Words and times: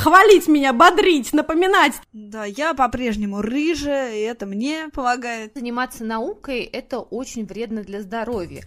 хвалить 0.00 0.48
меня, 0.48 0.72
бодрить, 0.72 1.32
напоминать. 1.32 1.92
Да, 2.12 2.44
я 2.44 2.72
по-прежнему 2.74 3.42
рыжая, 3.42 4.16
и 4.16 4.20
это 4.20 4.46
мне 4.46 4.88
помогает. 4.88 5.52
Заниматься 5.54 6.04
наукой– 6.04 6.60
это 6.72 7.00
очень 7.00 7.44
вредно 7.44 7.82
для 7.82 8.00
здоровья. 8.00 8.64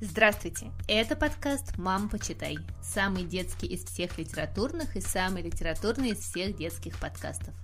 Здравствуйте, 0.00 0.70
это 0.88 1.16
подкаст 1.16 1.76
«Мам, 1.76 2.08
почитай». 2.08 2.58
Самый 2.82 3.24
детский 3.24 3.66
из 3.66 3.84
всех 3.84 4.18
литературных 4.18 4.96
и 4.96 5.00
самый 5.00 5.42
литературный 5.42 6.10
из 6.10 6.18
всех 6.18 6.56
детских 6.56 6.98
подкастов. 6.98 7.54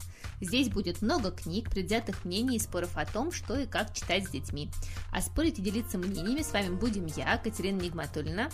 Здесь 0.41 0.69
будет 0.69 1.03
много 1.03 1.31
книг, 1.31 1.71
предвзятых 1.71 2.25
мнений 2.25 2.57
и 2.57 2.61
споров 2.61 2.97
о 2.97 3.07
том, 3.07 3.33
что 3.33 3.59
и 3.59 3.67
как 3.67 3.93
читать 3.93 4.27
с 4.27 4.31
детьми. 4.31 4.69
А 5.13 5.21
спорить 5.21 5.59
и 5.59 5.63
делиться 5.63 5.99
мнениями 5.99 6.43
с 6.43 6.53
вами 6.53 6.75
будем 6.75 7.07
я, 7.07 7.39
Катерина 7.39 7.81
Нигматульна. 7.81 8.51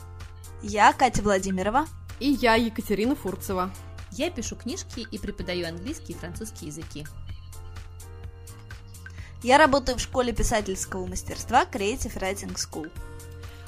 Я 0.62 0.93
Катя 0.93 1.22
Владимирова. 1.22 1.86
И 2.20 2.32
я, 2.32 2.54
Екатерина 2.54 3.16
Фурцева. 3.16 3.70
Я 4.13 4.31
пишу 4.31 4.57
книжки 4.57 5.07
и 5.11 5.19
преподаю 5.19 5.69
английский 5.69 6.13
и 6.13 6.17
французский 6.17 6.67
языки. 6.67 7.07
Я 9.43 9.57
работаю 9.57 9.96
в 9.96 10.01
школе 10.01 10.32
писательского 10.32 11.07
мастерства 11.07 11.64
Creative 11.64 12.15
Writing 12.15 12.57
School. 12.57 12.91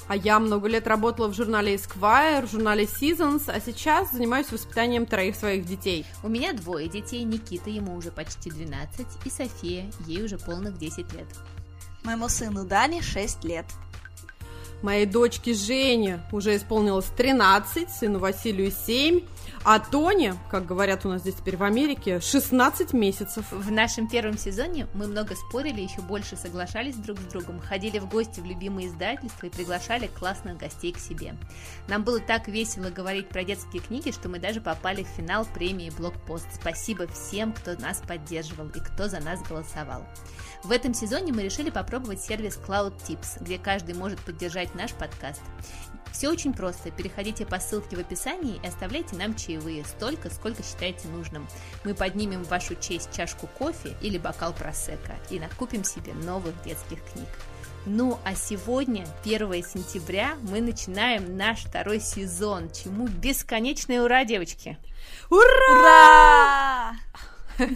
А 0.07 0.15
я 0.15 0.37
много 0.39 0.67
лет 0.67 0.85
работала 0.85 1.29
в 1.29 1.33
журнале 1.33 1.75
Esquire, 1.75 2.45
в 2.45 2.51
журнале 2.51 2.83
Seasons, 2.83 3.49
а 3.49 3.59
сейчас 3.59 4.11
занимаюсь 4.11 4.51
воспитанием 4.51 5.05
троих 5.05 5.35
своих 5.35 5.65
детей. 5.65 6.05
У 6.23 6.27
меня 6.27 6.53
двое 6.53 6.89
детей, 6.89 7.23
Никита, 7.23 7.69
ему 7.69 7.95
уже 7.95 8.11
почти 8.11 8.51
12, 8.51 9.07
и 9.25 9.29
София, 9.29 9.89
ей 10.05 10.23
уже 10.23 10.37
полных 10.37 10.77
10 10.77 11.11
лет. 11.13 11.27
Моему 12.03 12.27
сыну 12.27 12.65
Дане 12.65 13.01
6 13.01 13.43
лет. 13.45 13.65
Моей 14.81 15.05
дочке 15.05 15.53
Жене 15.53 16.21
уже 16.33 16.57
исполнилось 16.57 17.05
13, 17.15 17.89
сыну 17.89 18.19
Василию 18.19 18.69
7, 18.69 19.21
а 19.63 19.79
Тоне, 19.79 20.35
как 20.51 20.65
говорят 20.65 21.05
у 21.05 21.09
нас 21.09 21.21
здесь 21.21 21.35
теперь 21.35 21.57
в 21.57 21.63
Америке, 21.63 22.19
16 22.19 22.93
месяцев. 22.93 23.51
В 23.51 23.71
нашем 23.71 24.07
первом 24.07 24.37
сезоне 24.37 24.87
мы 24.93 25.07
много 25.07 25.35
спорили, 25.35 25.81
еще 25.81 26.01
больше 26.01 26.35
соглашались 26.35 26.95
друг 26.95 27.19
с 27.19 27.23
другом, 27.23 27.61
ходили 27.61 27.99
в 27.99 28.09
гости 28.09 28.39
в 28.39 28.45
любимые 28.45 28.87
издательства 28.87 29.45
и 29.47 29.49
приглашали 29.49 30.07
классных 30.07 30.57
гостей 30.57 30.91
к 30.91 30.97
себе. 30.97 31.35
Нам 31.87 32.03
было 32.03 32.19
так 32.19 32.47
весело 32.47 32.89
говорить 32.89 33.29
про 33.29 33.43
детские 33.43 33.81
книги, 33.81 34.11
что 34.11 34.29
мы 34.29 34.39
даже 34.39 34.61
попали 34.61 35.03
в 35.03 35.07
финал 35.07 35.45
премии 35.45 35.91
Блокпост. 35.97 36.47
Спасибо 36.53 37.07
всем, 37.07 37.53
кто 37.53 37.73
нас 37.79 38.01
поддерживал 38.05 38.67
и 38.67 38.79
кто 38.79 39.07
за 39.07 39.21
нас 39.21 39.41
голосовал. 39.41 40.05
В 40.63 40.71
этом 40.71 40.93
сезоне 40.93 41.33
мы 41.33 41.43
решили 41.43 41.69
попробовать 41.69 42.21
сервис 42.21 42.59
Cloud 42.67 42.93
Tips, 43.07 43.41
где 43.41 43.57
каждый 43.57 43.95
может 43.95 44.19
поддержать 44.19 44.75
наш 44.75 44.91
подкаст. 44.93 45.41
Все 46.13 46.29
очень 46.29 46.53
просто. 46.53 46.91
Переходите 46.91 47.45
по 47.45 47.59
ссылке 47.59 47.95
в 47.95 47.99
описании 47.99 48.59
и 48.63 48.67
оставляйте 48.67 49.15
нам 49.15 49.32
чаевые 49.33 49.83
столько, 49.85 50.29
сколько 50.29 50.63
считаете 50.63 51.07
нужным. 51.07 51.47
Мы 51.83 51.93
поднимем 51.93 52.43
в 52.43 52.49
вашу 52.49 52.75
честь 52.75 53.09
чашку 53.15 53.47
кофе 53.47 53.95
или 54.01 54.17
бокал 54.17 54.53
просека 54.53 55.13
и 55.29 55.39
накупим 55.39 55.83
себе 55.83 56.13
новых 56.13 56.53
детских 56.63 56.99
книг. 57.11 57.27
Ну 57.85 58.17
а 58.23 58.33
сегодня, 58.33 59.05
1 59.25 59.39
сентября, 59.63 60.35
мы 60.41 60.61
начинаем 60.61 61.35
наш 61.35 61.65
второй 61.65 61.99
сезон, 61.99 62.71
чему 62.71 63.07
бесконечное 63.07 64.01
ура, 64.01 64.23
девочки! 64.23 64.77
Ура! 65.29 65.41
Ура! 65.69 66.93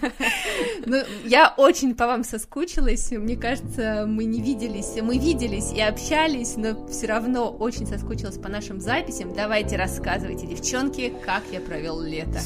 Ну, 0.86 1.04
я 1.26 1.54
очень 1.58 1.96
по 1.96 2.08
вам 2.08 2.24
соскучилась. 2.24 3.12
Мне 3.12 3.36
кажется, 3.36 4.06
мы 4.08 4.24
не 4.24 4.42
виделись. 4.42 4.96
Мы 5.02 5.18
виделись 5.18 5.72
и 5.74 5.82
общались, 5.82 6.56
но 6.56 6.88
все 6.88 7.08
равно 7.08 7.50
очень 7.50 7.86
соскучилась 7.86 8.38
по 8.38 8.48
нашим 8.48 8.80
записям. 8.80 9.34
Давайте 9.34 9.76
рассказывайте, 9.76 10.48
девчонки, 10.48 11.14
как 11.26 11.44
я 11.52 11.60
провел 11.60 12.00
лето. 12.00 12.40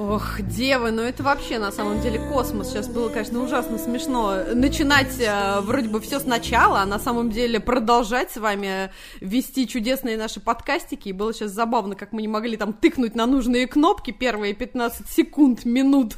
Ох, 0.00 0.40
девы, 0.40 0.92
ну 0.92 1.02
это 1.02 1.22
вообще 1.22 1.58
на 1.58 1.70
самом 1.70 2.00
деле 2.00 2.18
космос. 2.32 2.70
Сейчас 2.70 2.88
было, 2.88 3.10
конечно, 3.10 3.42
ужасно 3.42 3.76
смешно 3.76 4.34
начинать 4.54 5.20
э, 5.20 5.60
вроде 5.60 5.90
бы 5.90 6.00
все 6.00 6.18
сначала, 6.18 6.80
а 6.80 6.86
на 6.86 6.98
самом 6.98 7.30
деле 7.30 7.60
продолжать 7.60 8.30
с 8.30 8.38
вами 8.38 8.90
вести 9.20 9.68
чудесные 9.68 10.16
наши 10.16 10.40
подкастики. 10.40 11.10
И 11.10 11.12
было 11.12 11.34
сейчас 11.34 11.50
забавно, 11.50 11.96
как 11.96 12.12
мы 12.12 12.22
не 12.22 12.28
могли 12.28 12.56
там 12.56 12.72
тыкнуть 12.72 13.14
на 13.14 13.26
нужные 13.26 13.66
кнопки 13.66 14.10
первые 14.10 14.54
15 14.54 15.06
секунд, 15.06 15.66
минут. 15.66 16.14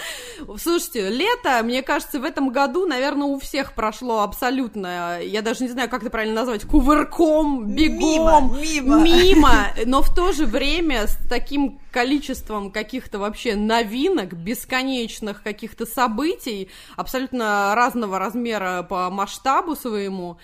Слушайте, 0.56 1.10
лето, 1.10 1.60
мне 1.62 1.82
кажется, 1.82 2.18
в 2.18 2.24
этом 2.24 2.48
году, 2.48 2.86
наверное, 2.86 3.26
у 3.26 3.38
всех 3.38 3.74
прошло 3.74 4.22
абсолютно, 4.22 5.20
я 5.20 5.42
даже 5.42 5.62
не 5.62 5.68
знаю, 5.68 5.90
как 5.90 6.00
это 6.00 6.10
правильно 6.10 6.36
назвать, 6.36 6.64
кувырком, 6.64 7.66
бегом, 7.66 8.56
Мимо, 8.58 8.58
мимо. 8.62 9.02
мимо, 9.02 9.66
но 9.84 10.00
в 10.00 10.14
то 10.14 10.32
же 10.32 10.46
время 10.46 11.06
с 11.06 11.18
таким 11.28 11.80
количеством 11.96 12.70
каких-то 12.70 13.18
вообще 13.18 13.56
новинок, 13.56 14.34
бесконечных 14.34 15.42
каких-то 15.42 15.86
событий, 15.86 16.68
абсолютно 16.94 17.74
разного 17.74 18.18
размера 18.18 18.82
по 18.82 19.08
масштабу 19.08 19.74
своему. 19.74 20.36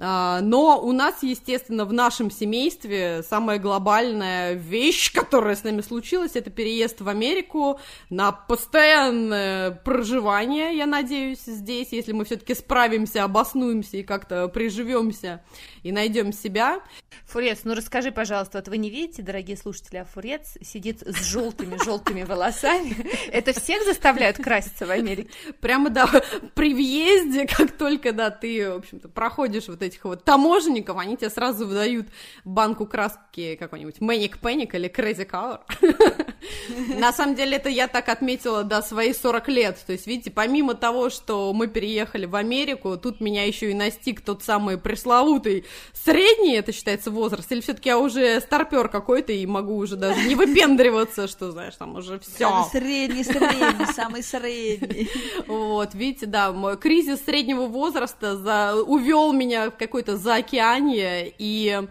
А, 0.00 0.40
Но 0.40 0.80
у 0.82 0.92
нас, 0.92 1.22
естественно, 1.22 1.84
в 1.84 1.92
нашем 1.92 2.30
семействе 2.30 3.22
самая 3.22 3.58
глобальная 3.58 4.54
вещь, 4.54 5.12
которая 5.12 5.54
с 5.54 5.62
нами 5.62 5.82
случилась, 5.82 6.32
это 6.34 6.50
переезд 6.50 7.00
в 7.00 7.08
Америку 7.08 7.78
на 8.10 8.32
постоянное 8.32 9.70
проживание, 9.70 10.76
я 10.76 10.86
надеюсь, 10.86 11.44
здесь, 11.44 11.88
если 11.92 12.12
мы 12.12 12.24
все-таки 12.24 12.54
справимся, 12.54 13.22
обоснуемся 13.22 13.98
и 13.98 14.02
как-то 14.02 14.48
приживемся 14.48 15.44
и 15.84 15.92
найдем 15.92 16.32
себя. 16.32 16.80
Фурец, 17.26 17.60
ну 17.64 17.74
расскажи, 17.74 18.10
пожалуйста, 18.10 18.58
вот 18.58 18.68
вы 18.68 18.78
не 18.78 18.90
видите, 18.90 19.22
дорогие 19.22 19.56
слушатели, 19.56 19.98
а 19.98 20.04
Фурец 20.04 20.56
сидит 20.60 21.02
с 21.02 21.24
желтыми-желтыми 21.24 22.24
волосами. 22.24 22.96
Это 23.28 23.52
всех 23.52 23.84
заставляют 23.84 24.38
краситься 24.38 24.86
в 24.86 24.90
Америке? 24.90 25.30
Прямо, 25.60 25.90
да, 25.90 26.08
при 26.54 26.74
въезде, 26.74 27.46
как 27.46 27.72
только, 27.72 28.12
да, 28.12 28.30
ты, 28.30 28.70
в 28.70 28.76
общем-то, 28.76 29.08
проходишь 29.08 29.68
вот 29.68 29.83
этих 29.84 30.04
вот 30.04 30.24
таможенников, 30.24 30.98
они 30.98 31.16
тебе 31.16 31.30
сразу 31.30 31.66
выдают 31.66 32.08
банку 32.44 32.86
краски 32.86 33.56
какой-нибудь 33.56 33.98
Manic 33.98 34.40
Panic 34.40 34.74
или 34.74 34.90
Crazy 34.90 35.28
Color. 35.28 35.60
На 36.98 37.12
самом 37.12 37.34
деле, 37.34 37.56
это 37.56 37.68
я 37.68 37.88
так 37.88 38.08
отметила 38.08 38.64
до 38.64 38.82
свои 38.82 39.12
40 39.12 39.48
лет. 39.48 39.78
То 39.86 39.92
есть, 39.92 40.06
видите, 40.06 40.30
помимо 40.30 40.74
того, 40.74 41.10
что 41.10 41.52
мы 41.52 41.68
переехали 41.68 42.26
в 42.26 42.34
Америку, 42.36 42.96
тут 42.96 43.20
меня 43.20 43.44
еще 43.44 43.70
и 43.70 43.74
настиг 43.74 44.20
тот 44.20 44.42
самый 44.42 44.78
пресловутый 44.78 45.64
средний, 45.92 46.54
это 46.54 46.72
считается 46.72 47.10
возраст, 47.10 47.50
или 47.52 47.60
все-таки 47.60 47.88
я 47.88 47.98
уже 47.98 48.40
старпер 48.40 48.88
какой-то 48.88 49.32
и 49.32 49.44
могу 49.46 49.76
уже 49.76 49.96
даже 49.96 50.20
не 50.26 50.34
выпендриваться, 50.34 51.28
что, 51.28 51.50
знаешь, 51.50 51.74
там 51.76 51.96
уже 51.96 52.18
все. 52.18 52.66
Средний, 52.70 53.24
средний, 53.24 53.86
самый 53.92 54.22
средний. 54.22 55.08
Вот, 55.46 55.94
видите, 55.94 56.26
да, 56.26 56.52
мой 56.52 56.76
кризис 56.76 57.24
среднего 57.24 57.66
возраста 57.66 58.36
за... 58.36 58.74
увел 58.74 59.32
меня 59.32 59.70
в 59.74 59.78
какое-то 59.78 60.16
заокеанье, 60.16 61.32
и 61.38 61.82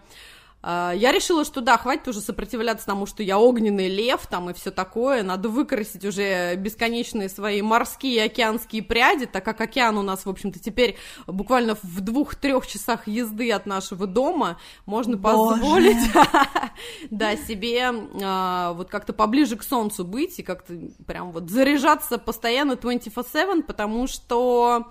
а, 0.65 0.93
я 0.95 1.11
решила, 1.11 1.43
что 1.43 1.59
да, 1.59 1.77
хватит 1.77 2.07
уже 2.07 2.21
сопротивляться 2.21 2.85
тому, 2.85 3.05
что 3.05 3.21
я 3.21 3.37
огненный 3.37 3.89
лев 3.89 4.25
там 4.27 4.49
и 4.49 4.53
все 4.53 4.71
такое, 4.71 5.21
надо 5.21 5.49
выкрасить 5.49 6.05
уже 6.05 6.55
бесконечные 6.55 7.27
свои 7.27 7.61
морские 7.61 8.15
и 8.15 8.19
океанские 8.19 8.81
пряди, 8.81 9.25
так 9.25 9.43
как 9.43 9.59
океан 9.59 9.97
у 9.97 10.01
нас, 10.01 10.25
в 10.25 10.29
общем-то, 10.29 10.59
теперь 10.59 10.95
буквально 11.27 11.75
в 11.83 11.99
двух-трех 11.99 12.65
часах 12.65 13.09
езды 13.09 13.51
от 13.51 13.65
нашего 13.65 14.07
дома 14.07 14.57
можно 14.85 15.17
Боже. 15.17 15.59
позволить 15.59 16.11
да, 17.11 17.35
себе 17.35 17.91
а, 18.23 18.71
вот 18.71 18.89
как-то 18.89 19.11
поближе 19.11 19.57
к 19.57 19.63
солнцу 19.63 20.05
быть 20.05 20.39
и 20.39 20.43
как-то 20.43 20.73
прям 21.05 21.33
вот 21.33 21.49
заряжаться 21.49 22.17
постоянно 22.17 22.73
24-7, 22.73 23.63
потому 23.63 24.07
что 24.07 24.87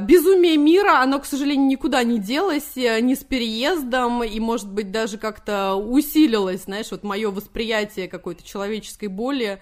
Безумие 0.00 0.56
мира, 0.56 1.02
оно, 1.02 1.18
к 1.18 1.26
сожалению, 1.26 1.66
никуда 1.66 2.02
не 2.02 2.18
делось, 2.18 2.74
э, 2.76 3.00
ни 3.00 3.12
с 3.12 3.22
переездом, 3.22 4.24
и, 4.24 4.40
может 4.40 4.72
быть, 4.72 4.90
даже 4.90 5.18
как-то 5.18 5.74
усилилось, 5.74 6.62
знаешь, 6.62 6.90
вот 6.90 7.02
мое 7.02 7.30
восприятие 7.30 8.08
какой-то 8.08 8.42
человеческой 8.42 9.08
боли, 9.08 9.60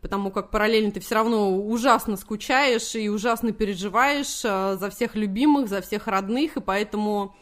потому 0.00 0.32
как 0.32 0.50
параллельно 0.50 0.90
ты 0.90 0.98
все 0.98 1.14
равно 1.14 1.56
ужасно 1.56 2.16
скучаешь 2.16 2.96
и 2.96 3.08
ужасно 3.08 3.52
переживаешь 3.52 4.40
э, 4.42 4.76
за 4.80 4.90
всех 4.90 5.14
любимых, 5.14 5.68
за 5.68 5.82
всех 5.82 6.08
родных, 6.08 6.56
и 6.56 6.60
поэтому, 6.60 7.36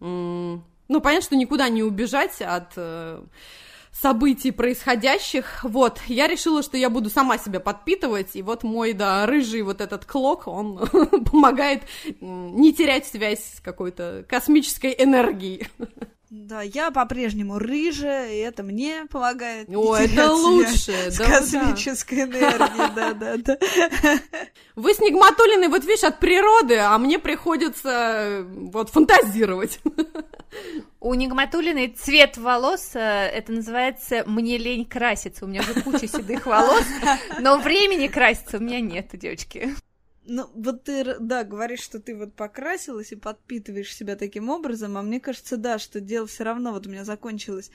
ну, 0.00 0.60
понятно, 0.88 1.22
что 1.22 1.36
никуда 1.36 1.70
не 1.70 1.82
убежать 1.82 2.42
от 2.42 2.74
э, 2.76 3.22
событий 3.94 4.50
происходящих. 4.50 5.62
Вот, 5.62 6.00
я 6.08 6.26
решила, 6.26 6.62
что 6.62 6.76
я 6.76 6.90
буду 6.90 7.10
сама 7.10 7.38
себя 7.38 7.60
подпитывать, 7.60 8.34
и 8.34 8.42
вот 8.42 8.62
мой, 8.62 8.92
да, 8.92 9.24
рыжий 9.26 9.62
вот 9.62 9.80
этот 9.80 10.04
клок, 10.04 10.46
он 10.46 10.78
помогает 11.30 11.82
не 12.20 12.72
терять 12.74 13.06
связь 13.06 13.44
с 13.56 13.60
какой-то 13.60 14.24
космической 14.28 14.94
энергией. 14.98 15.68
Да, 16.36 16.62
я 16.62 16.90
по-прежнему 16.90 17.60
рыжая, 17.60 18.32
и 18.32 18.38
это 18.38 18.64
мне 18.64 19.06
помогает. 19.08 19.68
О, 19.68 19.94
это 19.94 20.32
лучше. 20.32 21.12
С 21.12 21.18
космической 21.18 22.22
энергией, 22.22 22.92
да-да-да. 22.92 23.56
Вы 24.74 24.94
с 24.94 24.98
Нигматулиной, 24.98 25.68
вот 25.68 25.84
видишь, 25.84 26.02
от 26.02 26.18
природы, 26.18 26.78
а 26.78 26.98
мне 26.98 27.20
приходится 27.20 28.44
вот 28.48 28.90
фантазировать. 28.90 29.78
У 30.98 31.14
Нигматулиной 31.14 31.90
цвет 31.90 32.36
волос, 32.36 32.90
э, 32.94 32.98
это 32.98 33.52
называется 33.52 34.24
«мне 34.26 34.58
лень 34.58 34.86
краситься». 34.86 35.44
У 35.44 35.48
меня 35.48 35.60
уже 35.60 35.82
куча 35.82 36.08
седых 36.08 36.46
волос, 36.46 36.84
но 37.40 37.58
времени 37.58 38.08
краситься 38.08 38.56
у 38.56 38.60
меня 38.60 38.80
нет, 38.80 39.08
девочки. 39.12 39.76
Ну, 40.26 40.50
вот 40.54 40.84
ты, 40.84 41.18
да, 41.20 41.44
говоришь, 41.44 41.82
что 41.82 42.00
ты 42.00 42.16
вот 42.16 42.34
покрасилась 42.34 43.12
и 43.12 43.16
подпитываешь 43.16 43.94
себя 43.94 44.16
таким 44.16 44.48
образом, 44.48 44.96
а 44.96 45.02
мне 45.02 45.20
кажется, 45.20 45.58
да, 45.58 45.78
что 45.78 46.00
дело 46.00 46.26
все 46.26 46.44
равно, 46.44 46.72
вот 46.72 46.86
у 46.86 46.90
меня 46.90 47.04
закончилось 47.04 47.70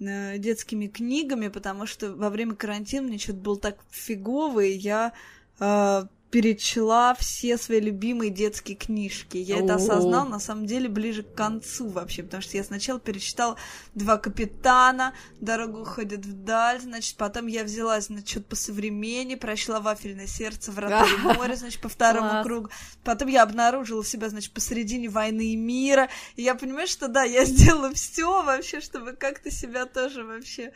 э, 0.00 0.38
детскими 0.38 0.88
книгами, 0.88 1.46
потому 1.46 1.86
что 1.86 2.12
во 2.12 2.28
время 2.28 2.56
карантина 2.56 3.06
мне 3.06 3.18
что-то 3.18 3.38
было 3.38 3.58
так 3.58 3.78
фигово, 3.90 4.60
и 4.60 4.72
я 4.72 5.12
э, 5.60 6.02
перечла 6.32 7.14
все 7.14 7.58
свои 7.58 7.78
любимые 7.78 8.30
детские 8.30 8.74
книжки. 8.74 9.36
Я 9.36 9.58
это 9.58 9.74
осознал, 9.74 10.26
на 10.26 10.40
самом 10.40 10.64
деле, 10.64 10.88
ближе 10.88 11.22
к 11.22 11.34
концу 11.34 11.88
вообще, 11.88 12.22
потому 12.22 12.42
что 12.42 12.56
я 12.56 12.64
сначала 12.64 12.98
перечитала 12.98 13.58
«Два 13.94 14.16
капитана», 14.16 15.14
«Дорога 15.40 15.80
уходит 15.80 16.24
вдаль», 16.24 16.80
значит, 16.80 17.18
потом 17.18 17.48
я 17.48 17.64
взялась, 17.64 18.06
значит, 18.06 18.30
что-то 18.30 18.46
по 18.46 18.56
современнее, 18.56 19.36
прочла 19.36 19.78
«Вафельное 19.80 20.26
сердце», 20.26 20.72
«Врата 20.72 21.04
и 21.04 21.16
море», 21.36 21.54
значит, 21.54 21.82
по 21.82 21.90
второму 21.90 22.42
кругу. 22.42 22.70
Потом 23.04 23.28
я 23.28 23.42
обнаружила 23.42 24.02
себя, 24.02 24.30
значит, 24.30 24.54
посередине 24.54 25.10
«Войны 25.10 25.52
и 25.52 25.56
мира», 25.56 26.08
и 26.36 26.42
я 26.42 26.54
понимаю, 26.54 26.86
что 26.88 27.08
да, 27.08 27.24
я 27.24 27.44
сделала 27.44 27.92
все 27.92 28.42
вообще, 28.42 28.80
чтобы 28.80 29.12
как-то 29.12 29.50
себя 29.50 29.84
тоже 29.84 30.24
вообще 30.24 30.72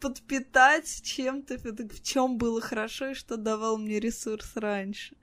подпитать 0.00 1.02
чем-то, 1.02 1.58
в 1.58 2.02
чем 2.02 2.38
было 2.38 2.60
хорошо 2.60 3.10
и 3.10 3.14
что 3.14 3.36
давал 3.36 3.78
мне 3.78 4.00
ресурс 4.00 4.52
раньше. 4.56 5.16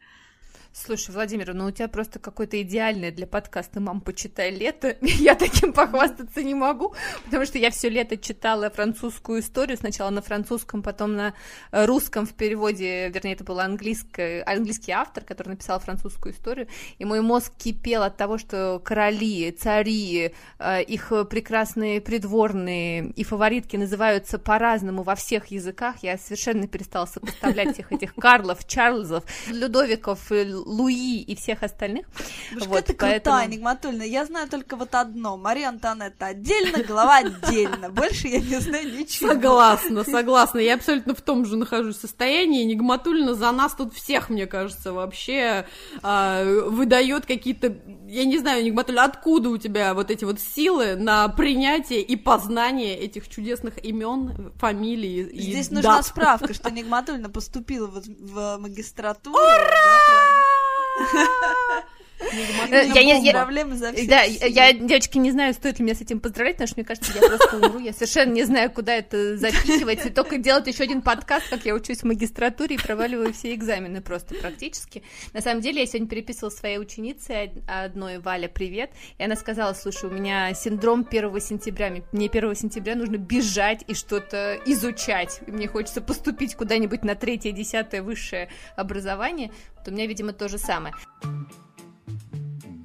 Слушай, 0.78 1.12
Владимир, 1.12 1.54
ну 1.54 1.68
у 1.68 1.72
тебя 1.72 1.88
просто 1.88 2.20
какое-то 2.20 2.62
идеальное 2.62 3.10
для 3.10 3.26
подкаста 3.26 3.80
«Мам, 3.80 4.02
почитай 4.02 4.52
лето». 4.52 4.98
Я 5.02 5.36
таким 5.36 5.72
похвастаться 5.72 6.44
не 6.44 6.54
могу, 6.54 6.94
потому 7.24 7.46
что 7.46 7.58
я 7.58 7.72
все 7.72 7.88
лето 7.88 8.18
читала 8.18 8.70
французскую 8.70 9.40
историю, 9.40 9.78
сначала 9.78 10.10
на 10.10 10.22
французском, 10.22 10.84
потом 10.84 11.16
на 11.16 11.34
э, 11.72 11.86
русском 11.86 12.26
в 12.26 12.34
переводе, 12.34 13.08
вернее, 13.08 13.36
это 13.36 13.46
был 13.46 13.62
английский, 13.62 14.42
английский 14.42 14.92
автор, 14.92 15.24
который 15.24 15.50
написал 15.50 15.80
французскую 15.80 16.34
историю, 16.34 16.68
и 17.00 17.06
мой 17.06 17.22
мозг 17.22 17.54
кипел 17.58 18.04
от 18.04 18.18
того, 18.18 18.38
что 18.38 18.82
короли, 18.84 19.52
цари, 19.52 20.34
э, 20.60 20.84
их 20.84 21.14
прекрасные 21.30 22.02
придворные 22.02 23.12
и 23.12 23.24
фаворитки 23.24 23.78
называются 23.78 24.38
по-разному 24.38 25.04
во 25.04 25.16
всех 25.16 25.48
языках. 25.48 25.96
Я 26.02 26.18
совершенно 26.18 26.68
перестала 26.68 27.06
сопоставлять 27.06 27.76
всех 27.76 27.94
этих 27.94 28.14
Карлов, 28.16 28.68
Чарльзов, 28.68 29.24
Людовиков, 29.48 30.20
Луи 30.66 31.22
и 31.22 31.36
всех 31.36 31.62
остальных. 31.64 32.08
Бушка, 32.54 32.68
вот, 32.68 32.86
ты 32.86 32.94
поэтому... 32.96 33.38
крутая, 33.38 33.48
Нигматульна. 33.48 34.02
Я 34.02 34.26
знаю 34.26 34.50
только 34.50 34.76
вот 34.76 34.96
одно. 34.96 35.38
Мария 35.38 35.70
Антонетта 35.70 36.28
отдельно, 36.28 36.84
голова 36.84 37.18
отдельно. 37.18 37.90
Больше 37.90 38.28
я 38.28 38.40
не 38.40 38.60
знаю 38.60 38.92
ничего. 38.98 39.30
Согласна, 39.30 40.04
согласна. 40.04 40.60
Я 40.60 40.76
абсолютно 40.76 41.14
в 41.14 41.22
том 41.22 41.46
же 41.46 41.56
нахожусь 41.56 41.98
состоянии. 41.98 42.64
Нигматульна 42.64 43.36
за 43.36 43.52
нас 43.52 43.74
тут 43.76 43.94
всех, 43.94 44.30
мне 44.30 44.48
кажется, 44.48 44.92
вообще 44.92 45.68
э, 46.02 46.62
выдает 46.68 47.26
какие-то... 47.26 47.78
Я 48.08 48.26
не 48.26 48.40
знаю, 48.40 48.64
Нигматульна, 48.64 49.04
откуда 49.04 49.50
у 49.50 49.58
тебя 49.58 49.94
вот 49.94 50.10
эти 50.10 50.26
вот 50.26 50.40
силы 50.40 50.96
на 50.96 51.28
принятие 51.30 52.02
и 52.02 52.16
познание 52.16 52.98
этих 52.98 53.30
чудесных 53.30 53.84
имен, 53.86 54.52
фамилий 54.58 55.30
Здесь 55.32 55.70
и 55.70 55.76
нужна 55.76 55.98
дат. 55.98 56.08
справка, 56.08 56.54
что 56.54 56.72
Нигматульна 56.72 57.30
поступила 57.30 57.88
в, 57.88 58.02
в 58.02 58.58
магистратуру. 58.58 59.36
Ура! 59.36 59.46
Да, 59.46 60.55
ah! 60.98 61.84
я, 62.20 62.82
я, 62.82 63.18
я, 63.18 63.76
за 63.76 63.92
Да, 64.08 64.24
я, 64.24 64.74
девочки, 64.74 65.18
не 65.18 65.32
знаю, 65.32 65.54
стоит 65.54 65.80
ли 65.80 65.84
мне 65.84 65.96
с 65.96 66.02
этим 66.02 66.20
поздравлять, 66.20 66.56
потому 66.56 66.68
что 66.68 66.80
мне 66.80 66.86
кажется, 66.86 67.12
я 67.14 67.28
просто 67.28 67.58
умру. 67.58 67.80
Я 67.80 67.94
совершенно 67.94 68.32
не 68.32 68.44
знаю, 68.44 68.72
куда 68.72 68.96
это 68.96 69.38
запихивать. 69.38 70.06
И 70.06 70.10
только 70.10 70.38
делать 70.38 70.68
еще 70.68 70.84
один 70.84 71.02
подкаст, 71.02 71.50
как 71.50 71.66
я 71.66 71.74
учусь 71.74 72.00
в 72.00 72.04
магистратуре 72.06 72.76
и 72.76 72.80
проваливаю 72.80 73.34
все 73.34 73.54
экзамены 73.54 74.02
просто 74.02 74.36
практически. 74.36 75.04
На 75.34 75.42
самом 75.42 75.62
деле, 75.62 75.82
я 75.82 75.86
сегодня 75.86 76.08
переписывала 76.08 76.50
своей 76.50 76.78
ученице 76.78 77.52
одной, 77.68 78.20
Валя, 78.20 78.48
привет. 78.48 78.92
И 79.18 79.24
она 79.24 79.36
сказала, 79.36 79.74
слушай, 79.74 80.10
у 80.10 80.14
меня 80.14 80.54
синдром 80.54 81.06
1 81.10 81.40
сентября. 81.42 81.94
Мне 82.12 82.28
1 82.28 82.56
сентября 82.56 82.96
нужно 82.96 83.18
бежать 83.18 83.84
и 83.88 83.94
что-то 83.94 84.58
изучать. 84.66 85.42
Мне 85.48 85.68
хочется 85.68 86.02
поступить 86.02 86.56
куда-нибудь 86.56 87.04
на 87.04 87.16
третье, 87.16 87.52
десятое 87.52 88.02
высшее 88.02 88.50
образование. 88.76 89.52
Вот 89.78 89.88
у 89.88 89.92
меня, 89.92 90.08
видимо, 90.08 90.34
то 90.34 90.48
же 90.48 90.58
самое. 90.58 90.94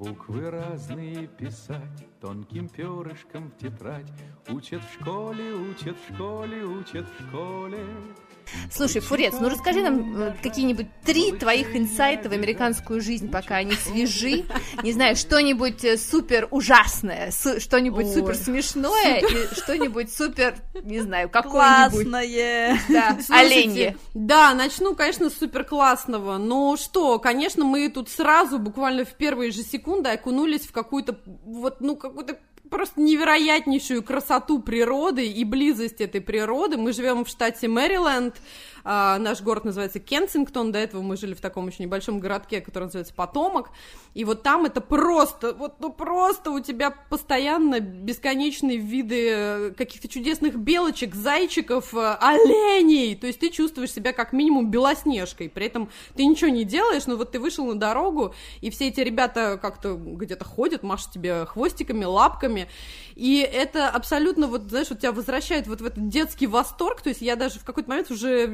Буквы 0.01 0.51
разные 0.51 1.27
писать, 1.27 2.09
тонким 2.23 2.71
перышком 2.71 3.51
в 3.51 3.59
тетрадь. 3.59 4.11
Учат 4.49 4.83
в 4.83 4.95
школе, 4.95 5.53
учат 5.53 5.95
в 5.99 6.15
школе, 6.15 6.65
учат 6.65 7.07
в 7.07 7.29
школе. 7.29 7.85
Слушай, 8.73 9.01
Фурец, 9.01 9.35
ну 9.41 9.49
расскажи 9.49 9.83
нам 9.83 10.23
э, 10.23 10.35
какие-нибудь 10.43 10.87
три 11.05 11.33
твоих 11.33 11.75
инсайта 11.77 12.29
в 12.29 12.33
американскую 12.33 13.01
жизнь, 13.01 13.31
пока 13.31 13.57
они 13.57 13.73
свежи. 13.73 14.45
Не 14.83 14.93
знаю, 14.93 15.17
что-нибудь 15.17 15.85
э, 15.85 15.97
супер 15.97 16.49
ужасное, 16.51 17.31
что-нибудь 17.31 18.13
супер 18.13 18.35
смешное 18.37 19.19
и 19.19 19.55
что-нибудь 19.55 20.15
супер, 20.15 20.57
не 20.83 21.01
знаю, 21.01 21.29
какое-нибудь. 21.29 22.05
Классное. 22.05 22.79
Да, 22.89 23.19
оленье. 23.29 23.97
Да, 24.15 24.55
начну, 24.55 24.95
конечно, 24.95 25.31
с 25.31 25.35
супер 25.35 25.65
классного. 25.65 26.39
Но 26.39 26.77
что, 26.77 27.19
конечно, 27.19 27.65
мы 27.65 27.89
тут 27.89 28.09
сразу, 28.09 28.59
буквально 28.59 29.05
в 29.05 29.15
первые 29.15 29.51
же 29.51 29.63
секунды, 29.63 30.11
окунулись 30.11 30.63
в 30.63 30.73
какую-то, 30.73 31.19
вот, 31.45 31.81
ну, 31.81 31.97
какую-то 31.97 32.39
просто 32.71 33.01
невероятнейшую 33.01 34.03
красоту 34.03 34.61
природы 34.61 35.27
и 35.27 35.45
близость 35.45 36.01
этой 36.01 36.21
природы. 36.21 36.77
Мы 36.77 36.93
живем 36.93 37.25
в 37.25 37.29
штате 37.29 37.69
Мэриленд, 37.69 38.37
а, 38.85 39.19
наш 39.19 39.43
город 39.43 39.65
называется 39.65 39.99
Кенсингтон, 39.99 40.73
до 40.73 40.79
этого 40.79 41.03
мы 41.03 41.17
жили 41.17 41.35
в 41.35 41.41
таком 41.41 41.67
очень 41.67 41.85
небольшом 41.85 42.21
городке, 42.21 42.61
который 42.61 42.85
называется 42.85 43.15
Потомок, 43.15 43.71
и 44.15 44.25
вот 44.25 44.43
там 44.43 44.65
это 44.65 44.81
просто, 44.81 45.55
вот 45.55 45.81
ну 45.81 45.93
просто 45.93 46.51
у 46.51 46.61
тебя 46.61 46.91
постоянно 46.91 47.81
бесконечные 47.81 48.79
виды 48.79 49.73
каких-то 49.77 50.09
чудесных 50.09 50.57
белочек, 50.57 51.15
зайчиков, 51.15 51.95
э, 51.95 52.17
оленей, 52.21 53.15
то 53.17 53.27
есть 53.27 53.41
ты 53.41 53.51
чувствуешь 53.51 53.93
себя 53.93 54.13
как 54.13 54.33
минимум 54.33 54.71
белоснежкой, 54.71 55.49
при 55.49 55.67
этом 55.67 55.91
ты 56.15 56.25
ничего 56.25 56.51
не 56.51 56.65
делаешь, 56.65 57.07
но 57.07 57.17
вот 57.17 57.33
ты 57.33 57.41
вышел 57.41 57.67
на 57.67 57.75
дорогу, 57.75 58.35
и 58.61 58.71
все 58.71 58.89
эти 58.89 59.01
ребята 59.01 59.59
как-то 59.61 59.95
где-то 59.95 60.45
ходят, 60.45 60.83
машут 60.83 61.13
тебе 61.13 61.47
хвостиками, 61.47 62.05
лапками, 62.05 62.69
и 63.21 63.41
это 63.41 63.91
абсолютно, 63.91 64.47
вот, 64.47 64.71
знаешь, 64.71 64.89
вот 64.89 65.01
тебя 65.01 65.13
возвращает 65.13 65.67
вот 65.67 65.83
в 65.83 65.85
этот 65.85 66.09
детский 66.09 66.47
восторг, 66.47 67.03
то 67.03 67.11
есть 67.11 67.21
я 67.21 67.37
даже 67.37 67.59
в 67.59 67.65
какой-то 67.65 67.91
момент 67.91 68.11
уже 68.11 68.47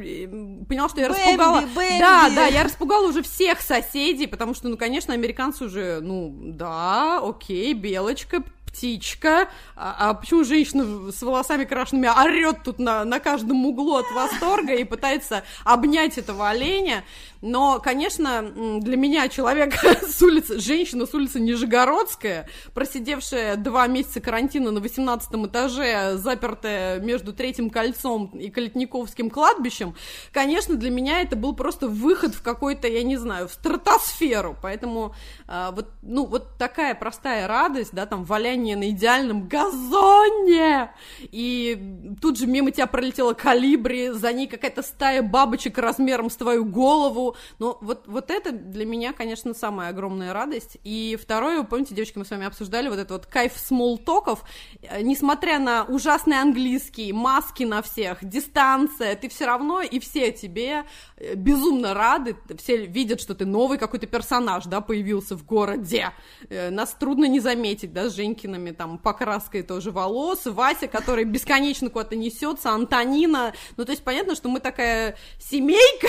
поняла, 0.68 0.88
что 0.88 1.00
я 1.00 1.08
Бэмби, 1.08 1.20
распугала... 1.20 1.60
Бэмби. 1.60 2.00
Да, 2.00 2.28
да, 2.34 2.46
я 2.46 2.64
распугала 2.64 3.06
уже 3.06 3.22
всех 3.22 3.60
соседей, 3.60 4.26
потому 4.26 4.54
что, 4.54 4.68
ну, 4.68 4.76
конечно, 4.76 5.14
американцы 5.14 5.66
уже, 5.66 6.00
ну, 6.00 6.34
да, 6.36 7.20
окей, 7.22 7.74
белочка, 7.74 8.42
птичка, 8.76 9.48
а, 9.74 10.10
а 10.10 10.14
почему 10.14 10.44
женщина 10.44 11.10
с 11.10 11.22
волосами 11.22 11.64
крашенными 11.64 12.08
орет 12.08 12.62
тут 12.62 12.78
на, 12.78 13.04
на 13.04 13.20
каждом 13.20 13.64
углу 13.64 13.96
от 13.96 14.10
восторга 14.12 14.74
и 14.74 14.84
пытается 14.84 15.44
обнять 15.64 16.18
этого 16.18 16.50
оленя, 16.50 17.04
но, 17.40 17.78
конечно, 17.78 18.42
для 18.80 18.96
меня 18.96 19.28
человек 19.28 19.74
с 20.02 20.20
улицы, 20.20 20.58
женщина 20.58 21.06
с 21.06 21.14
улицы 21.14 21.40
Нижегородская, 21.40 22.48
просидевшая 22.74 23.56
два 23.56 23.86
месяца 23.86 24.20
карантина 24.20 24.70
на 24.70 24.80
18 24.80 25.46
этаже, 25.46 26.16
запертая 26.16 27.00
между 27.00 27.32
Третьим 27.32 27.70
кольцом 27.70 28.26
и 28.38 28.50
Калитниковским 28.50 29.30
кладбищем, 29.30 29.94
конечно, 30.32 30.74
для 30.74 30.90
меня 30.90 31.20
это 31.20 31.36
был 31.36 31.54
просто 31.54 31.88
выход 31.88 32.34
в 32.34 32.42
какой-то, 32.42 32.88
я 32.88 33.02
не 33.02 33.16
знаю, 33.16 33.48
в 33.48 33.52
стратосферу, 33.52 34.56
поэтому 34.60 35.14
э, 35.48 35.70
вот, 35.72 35.88
ну, 36.02 36.26
вот 36.26 36.58
такая 36.58 36.94
простая 36.94 37.46
радость, 37.46 37.92
да, 37.92 38.06
там, 38.06 38.24
валяние 38.24 38.65
на 38.74 38.90
идеальном 38.90 39.46
газоне! 39.46 40.90
И 41.20 42.16
тут 42.20 42.38
же 42.38 42.46
мимо 42.46 42.70
тебя 42.70 42.86
пролетела 42.86 43.34
калибри, 43.34 44.10
за 44.10 44.32
ней 44.32 44.46
какая-то 44.46 44.82
стая 44.82 45.22
бабочек 45.22 45.78
размером 45.78 46.30
с 46.30 46.36
твою 46.36 46.64
голову. 46.64 47.36
Но 47.58 47.78
вот, 47.80 48.04
вот 48.06 48.30
это 48.30 48.52
для 48.52 48.84
меня, 48.84 49.12
конечно, 49.12 49.54
самая 49.54 49.90
огромная 49.90 50.32
радость. 50.32 50.78
И 50.84 51.18
второе, 51.20 51.62
помните, 51.62 51.94
девочки, 51.94 52.18
мы 52.18 52.24
с 52.24 52.30
вами 52.30 52.46
обсуждали 52.46 52.88
вот 52.88 52.98
этот 52.98 53.10
вот 53.10 53.26
кайф 53.26 53.52
смолтоков. 53.56 54.42
Э, 54.82 55.02
Несмотря 55.02 55.58
на 55.58 55.84
ужасный 55.84 56.40
английский, 56.40 57.12
маски 57.12 57.64
на 57.64 57.82
всех, 57.82 58.24
дистанция, 58.24 59.14
ты 59.16 59.28
все 59.28 59.46
равно, 59.46 59.80
и 59.82 59.98
все 60.00 60.32
тебе 60.32 60.84
э, 61.16 61.34
безумно 61.34 61.94
рады, 61.94 62.36
все 62.58 62.86
видят, 62.86 63.20
что 63.20 63.34
ты 63.34 63.44
новый 63.46 63.78
какой-то 63.78 64.06
персонаж, 64.06 64.64
да, 64.64 64.80
появился 64.80 65.36
в 65.36 65.44
городе. 65.44 66.10
Э, 66.48 66.70
Нас 66.70 66.94
трудно 66.98 67.26
не 67.26 67.40
заметить, 67.40 67.92
да, 67.92 68.08
с 68.08 68.14
Женькиными 68.56 68.70
там 68.72 68.98
покраской 68.98 69.62
тоже 69.62 69.90
волос, 69.90 70.46
Вася, 70.46 70.88
который 70.88 71.24
бесконечно 71.24 71.90
куда-то 71.90 72.16
несется, 72.16 72.70
Антонина. 72.70 73.52
Ну, 73.76 73.84
то 73.84 73.92
есть 73.92 74.02
понятно, 74.02 74.34
что 74.34 74.48
мы 74.48 74.60
такая 74.60 75.16
семейка, 75.38 76.08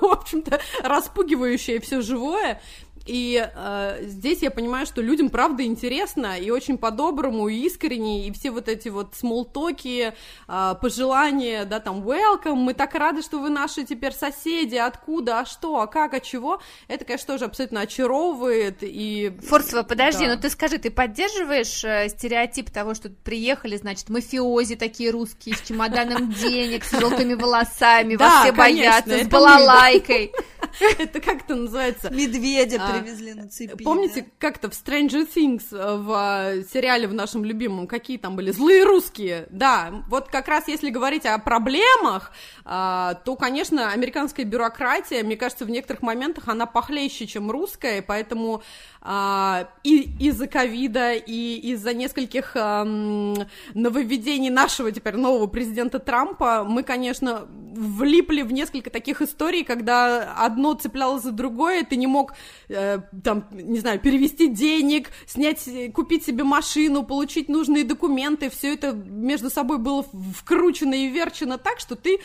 в 0.00 0.04
общем-то, 0.04 0.60
распугивающая 0.82 1.80
все 1.80 2.00
живое. 2.00 2.60
И 3.06 3.42
э, 3.42 3.98
здесь 4.02 4.42
я 4.42 4.50
понимаю, 4.50 4.86
что 4.86 5.00
людям 5.00 5.30
правда 5.30 5.64
интересно, 5.64 6.38
и 6.38 6.50
очень 6.50 6.78
по-доброму, 6.78 7.48
и 7.48 7.54
искренне, 7.66 8.28
и 8.28 8.32
все 8.32 8.50
вот 8.50 8.68
эти 8.68 8.88
вот 8.88 9.14
смолтоки, 9.14 10.12
э, 10.48 10.74
пожелания, 10.80 11.64
да, 11.64 11.80
там, 11.80 12.06
welcome, 12.06 12.54
мы 12.54 12.74
так 12.74 12.94
рады, 12.94 13.22
что 13.22 13.38
вы 13.38 13.48
наши 13.48 13.84
теперь 13.84 14.12
соседи, 14.12 14.76
откуда, 14.76 15.40
а 15.40 15.46
что, 15.46 15.80
а 15.80 15.86
как, 15.86 16.14
а 16.14 16.20
чего, 16.20 16.60
это, 16.88 17.04
конечно, 17.04 17.34
тоже 17.34 17.46
абсолютно 17.46 17.80
очаровывает, 17.80 18.78
и... 18.82 19.32
Форцева, 19.42 19.82
подожди, 19.82 20.26
Да. 20.26 20.34
ну 20.34 20.40
ты 20.40 20.50
скажи, 20.50 20.78
ты 20.78 20.90
поддерживаешь 20.90 21.82
э, 21.84 22.08
стереотип 22.10 22.70
того, 22.70 22.94
что 22.94 23.08
приехали, 23.08 23.76
значит, 23.76 24.08
мафиози 24.10 24.76
такие 24.76 25.10
русские 25.10 25.56
с 25.56 25.62
чемоданом 25.62 26.32
денег, 26.32 26.84
с 26.84 26.90
желтыми 26.90 27.34
волосами, 27.34 28.16
вас 28.16 28.42
все 28.42 28.52
боятся, 28.52 29.24
с 29.24 29.28
балалайкой. 29.28 30.32
Это 30.98 31.20
как 31.20 31.42
это 31.42 31.54
называется? 31.54 32.10
Медведя 32.10 32.78
привезли 32.98 33.34
на 33.34 33.48
цепи. 33.48 33.84
Помните, 33.84 34.22
да? 34.22 34.26
как-то 34.38 34.70
в 34.70 34.72
Stranger 34.72 35.28
Things 35.32 35.64
э, 35.72 35.96
в 35.96 36.58
э, 36.58 36.64
сериале 36.72 37.06
в 37.06 37.14
нашем 37.14 37.44
любимом, 37.44 37.86
какие 37.86 38.18
там 38.18 38.36
были 38.36 38.50
злые 38.50 38.84
русские? 38.84 39.46
Да, 39.50 40.04
вот 40.08 40.28
как 40.28 40.48
раз 40.48 40.68
если 40.68 40.90
говорить 40.90 41.26
о 41.26 41.38
проблемах, 41.38 42.32
а, 42.64 43.14
то, 43.24 43.36
конечно, 43.36 43.90
американская 43.92 44.44
бюрократия, 44.44 45.22
мне 45.22 45.36
кажется, 45.36 45.64
в 45.64 45.70
некоторых 45.70 46.02
моментах 46.02 46.48
она 46.48 46.66
похлеще, 46.66 47.26
чем 47.26 47.50
русская, 47.50 48.02
поэтому 48.02 48.62
а, 49.02 49.68
и 49.82 50.10
из-за 50.18 50.46
ковида, 50.46 51.14
и 51.14 51.56
из-за 51.72 51.94
нескольких 51.94 52.54
нововведений 52.54 54.50
нашего 54.50 54.92
теперь 54.92 55.16
нового 55.16 55.46
президента 55.46 55.98
Трампа 55.98 56.64
мы, 56.64 56.82
конечно, 56.82 57.46
влипли 57.74 58.42
в 58.42 58.52
несколько 58.52 58.90
таких 58.90 59.22
историй, 59.22 59.64
когда 59.64 60.34
одно 60.34 60.74
цеплялось 60.74 61.22
за 61.22 61.32
другое, 61.32 61.84
ты 61.84 61.96
не 61.96 62.06
мог, 62.06 62.34
э, 62.68 62.98
там, 63.24 63.46
не 63.52 63.78
знаю, 63.78 64.00
перевести 64.00 64.48
денег, 64.48 65.10
снять, 65.26 65.68
купить 65.94 66.24
себе 66.24 66.44
машину, 66.44 67.02
получить 67.04 67.48
нужные 67.48 67.84
документы, 67.84 68.50
все 68.50 68.74
это 68.74 68.92
между 68.92 69.50
собой 69.50 69.78
было 69.78 70.04
вкручено 70.34 70.94
и 70.94 71.08
верчено 71.08 71.58
так, 71.58 71.80
что 71.80 71.96
ты 71.96 72.20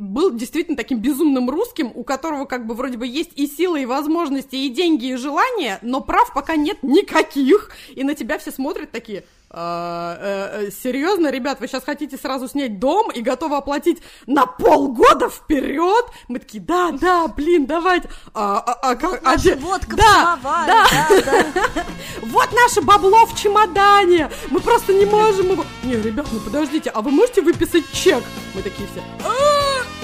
был 0.00 0.32
действительно 0.32 0.76
таким 0.76 0.98
безумным 0.98 1.48
русским, 1.50 1.92
у 1.94 2.02
которого 2.02 2.46
как 2.46 2.66
бы 2.66 2.74
вроде 2.74 2.96
бы 2.96 3.06
есть 3.06 3.30
и 3.36 3.46
силы, 3.46 3.82
и 3.82 3.86
возможности, 3.86 4.56
и 4.56 4.68
деньги, 4.70 5.12
и 5.12 5.16
желания, 5.16 5.78
но 5.82 6.00
прав 6.00 6.32
пока 6.32 6.56
нет 6.56 6.82
никаких, 6.82 7.70
и 7.94 8.02
на 8.02 8.14
тебя 8.14 8.38
все 8.38 8.50
смотрят 8.50 8.90
такие, 8.90 9.24
«А, 9.52 10.16
э, 10.20 10.66
э, 10.66 10.70
серьезно, 10.70 11.28
ребят, 11.28 11.58
вы 11.58 11.66
сейчас 11.66 11.82
хотите 11.82 12.16
сразу 12.16 12.46
снять 12.46 12.78
дом 12.78 13.10
и 13.10 13.20
готовы 13.20 13.56
оплатить 13.56 13.98
на 14.26 14.46
полгода 14.46 15.28
вперед? 15.28 16.06
Мы 16.28 16.38
такие, 16.38 16.62
да, 16.62 16.92
да, 16.92 17.26
блин, 17.26 17.66
давайте. 17.66 18.08
А, 18.32 18.58
а, 18.58 18.92
а, 18.92 18.94
Вот 18.94 19.18
а 19.24 19.32
наша 19.32 19.42
де- 19.42 19.54
водка 19.56 19.90
в 19.90 19.96
да, 19.96 20.04
самоваре, 20.04 20.72
да, 20.72 21.08
да, 21.08 21.46
да. 21.74 21.84
вот 22.22 22.52
наше 22.52 22.80
бабло 22.80 23.26
в 23.26 23.36
чемодане, 23.36 24.30
мы 24.50 24.60
просто 24.60 24.94
не 24.94 25.04
можем 25.04 25.50
его... 25.50 25.64
Не, 25.82 25.96
ребят, 25.96 26.26
ну 26.30 26.38
подождите, 26.38 26.90
а 26.90 27.02
вы 27.02 27.10
можете 27.10 27.42
выписать 27.42 27.90
чек? 27.92 28.22
Мы 28.54 28.62
такие 28.62 28.88
все, 28.88 29.02
«А, 29.24 29.59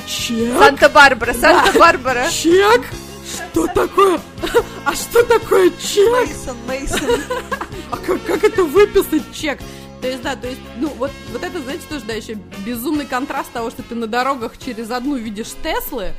чек? 0.07 0.59
Санта-Барбара, 0.59 1.35
Санта-Барбара. 1.35 2.29
Чек? 2.31 2.83
Что 3.53 3.67
такое? 3.67 4.21
А 4.85 4.95
что 4.95 5.23
такое 5.25 5.71
чек? 5.71 6.13
Мейсон, 6.13 6.57
Мейсон. 6.67 7.21
А 7.91 7.97
как, 7.99 8.25
как 8.25 8.43
это 8.43 8.65
выписать 8.65 9.23
чек? 9.33 9.61
То 10.01 10.09
есть, 10.09 10.23
да, 10.23 10.37
то 10.37 10.49
есть, 10.49 10.61
ну, 10.79 10.89
вот, 10.89 11.11
вот 11.33 11.43
это, 11.43 11.61
знаете, 11.61 11.85
тоже, 11.89 12.05
да, 12.05 12.15
еще 12.15 12.35
безумный 12.65 13.07
контраст 13.07 13.51
того, 13.53 13.71
что 13.71 13.83
ты 13.83 13.95
на 13.95 14.07
дорогах 14.07 14.53
через 14.59 14.91
одну 14.91 15.17
видишь 15.17 15.53
Теслы, 15.63 16.13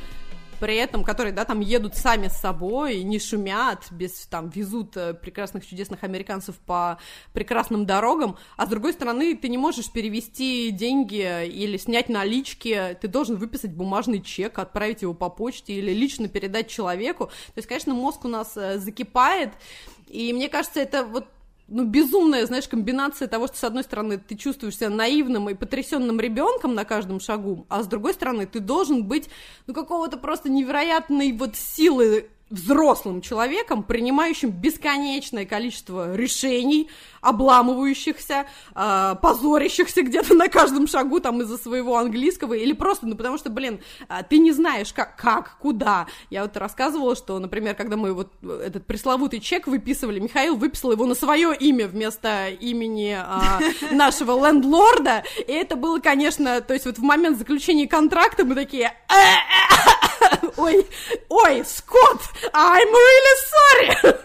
при 0.58 0.76
этом, 0.76 1.04
которые, 1.04 1.32
да, 1.32 1.44
там 1.44 1.60
едут 1.60 1.96
сами 1.96 2.28
с 2.28 2.36
собой, 2.36 3.02
не 3.02 3.18
шумят, 3.18 3.86
без, 3.90 4.26
там, 4.26 4.50
везут 4.50 4.96
э, 4.96 5.14
прекрасных, 5.14 5.66
чудесных 5.66 6.04
американцев 6.04 6.56
по 6.56 6.98
прекрасным 7.32 7.86
дорогам, 7.86 8.36
а 8.56 8.66
с 8.66 8.68
другой 8.68 8.92
стороны, 8.92 9.36
ты 9.36 9.48
не 9.48 9.58
можешь 9.58 9.90
перевести 9.90 10.70
деньги 10.70 11.46
или 11.46 11.76
снять 11.76 12.08
налички, 12.08 12.96
ты 13.00 13.08
должен 13.08 13.36
выписать 13.36 13.72
бумажный 13.72 14.20
чек, 14.20 14.58
отправить 14.58 15.02
его 15.02 15.14
по 15.14 15.28
почте 15.28 15.74
или 15.74 15.92
лично 15.92 16.28
передать 16.28 16.68
человеку. 16.68 17.26
То 17.26 17.52
есть, 17.56 17.68
конечно, 17.68 17.94
мозг 17.94 18.24
у 18.24 18.28
нас 18.28 18.56
э, 18.56 18.78
закипает, 18.78 19.50
и 20.08 20.32
мне 20.32 20.48
кажется, 20.48 20.80
это 20.80 21.04
вот 21.04 21.26
ну, 21.68 21.84
безумная, 21.84 22.46
знаешь, 22.46 22.66
комбинация 22.66 23.28
того, 23.28 23.46
что, 23.46 23.58
с 23.58 23.64
одной 23.64 23.84
стороны, 23.84 24.18
ты 24.18 24.34
чувствуешь 24.36 24.76
себя 24.76 24.88
наивным 24.88 25.50
и 25.50 25.54
потрясенным 25.54 26.18
ребенком 26.18 26.74
на 26.74 26.84
каждом 26.84 27.20
шагу, 27.20 27.66
а 27.68 27.82
с 27.82 27.86
другой 27.86 28.14
стороны, 28.14 28.46
ты 28.46 28.60
должен 28.60 29.04
быть, 29.04 29.28
ну, 29.66 29.74
какого-то 29.74 30.16
просто 30.16 30.48
невероятной 30.48 31.32
вот 31.32 31.56
силы 31.56 32.30
взрослым 32.50 33.20
человеком, 33.20 33.82
принимающим 33.82 34.50
бесконечное 34.50 35.44
количество 35.44 36.16
решений, 36.16 36.88
обламывающихся, 37.20 38.46
э, 38.74 39.14
позорящихся 39.20 40.02
где-то 40.02 40.34
на 40.34 40.48
каждом 40.48 40.86
шагу 40.86 41.20
там 41.20 41.42
из-за 41.42 41.58
своего 41.58 41.98
английского, 41.98 42.54
или 42.54 42.72
просто, 42.72 43.06
ну, 43.06 43.16
потому 43.16 43.38
что, 43.38 43.50
блин, 43.50 43.80
а, 44.08 44.22
ты 44.22 44.38
не 44.38 44.52
знаешь, 44.52 44.92
как, 44.92 45.16
как, 45.16 45.58
куда. 45.58 46.06
Я 46.30 46.42
вот 46.42 46.56
рассказывала, 46.56 47.16
что, 47.16 47.38
например, 47.38 47.74
когда 47.74 47.96
мы 47.96 48.12
вот 48.12 48.32
этот 48.42 48.86
пресловутый 48.86 49.40
чек 49.40 49.66
выписывали, 49.66 50.20
Михаил 50.20 50.56
выписал 50.56 50.92
его 50.92 51.06
на 51.06 51.14
свое 51.14 51.54
имя 51.54 51.86
вместо 51.86 52.48
имени 52.48 53.16
а, 53.18 53.60
нашего 53.92 54.46
лендлорда, 54.46 55.24
и 55.36 55.52
это 55.52 55.76
было, 55.76 55.98
конечно, 55.98 56.60
то 56.60 56.72
есть 56.72 56.86
вот 56.86 56.98
в 56.98 57.02
момент 57.02 57.38
заключения 57.38 57.86
контракта 57.86 58.44
мы 58.44 58.54
такие, 58.54 58.92
ой, 60.56 60.86
ой, 61.28 61.64
Скотт, 61.64 62.22
I'm 62.52 62.88
really 62.92 63.36
sorry. 63.52 64.16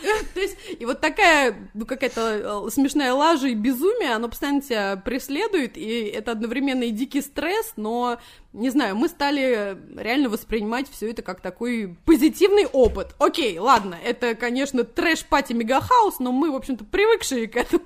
То 0.34 0.40
есть, 0.40 0.56
и 0.78 0.86
вот 0.86 1.00
такая, 1.00 1.70
ну, 1.74 1.84
какая-то 1.84 2.66
э, 2.66 2.70
смешная 2.70 3.12
лажа 3.12 3.48
и 3.48 3.54
безумие, 3.54 4.14
оно 4.14 4.28
постоянно 4.28 4.62
тебя 4.62 4.96
преследует, 4.96 5.76
и 5.76 6.04
это 6.04 6.32
одновременно 6.32 6.84
и 6.84 6.90
дикий 6.90 7.20
стресс, 7.20 7.74
но, 7.76 8.18
не 8.52 8.70
знаю, 8.70 8.96
мы 8.96 9.08
стали 9.08 9.78
реально 9.96 10.28
воспринимать 10.28 10.90
все 10.90 11.10
это 11.10 11.22
как 11.22 11.40
такой 11.40 11.96
позитивный 12.04 12.66
опыт. 12.66 13.14
Окей, 13.18 13.56
ладно, 13.58 13.96
это, 14.04 14.34
конечно, 14.34 14.82
трэш-пати 14.82 15.52
мегахаус, 15.52 16.18
но 16.18 16.32
мы, 16.32 16.50
в 16.50 16.56
общем-то, 16.56 16.84
привыкшие 16.84 17.46
к 17.46 17.56
этому. 17.56 17.84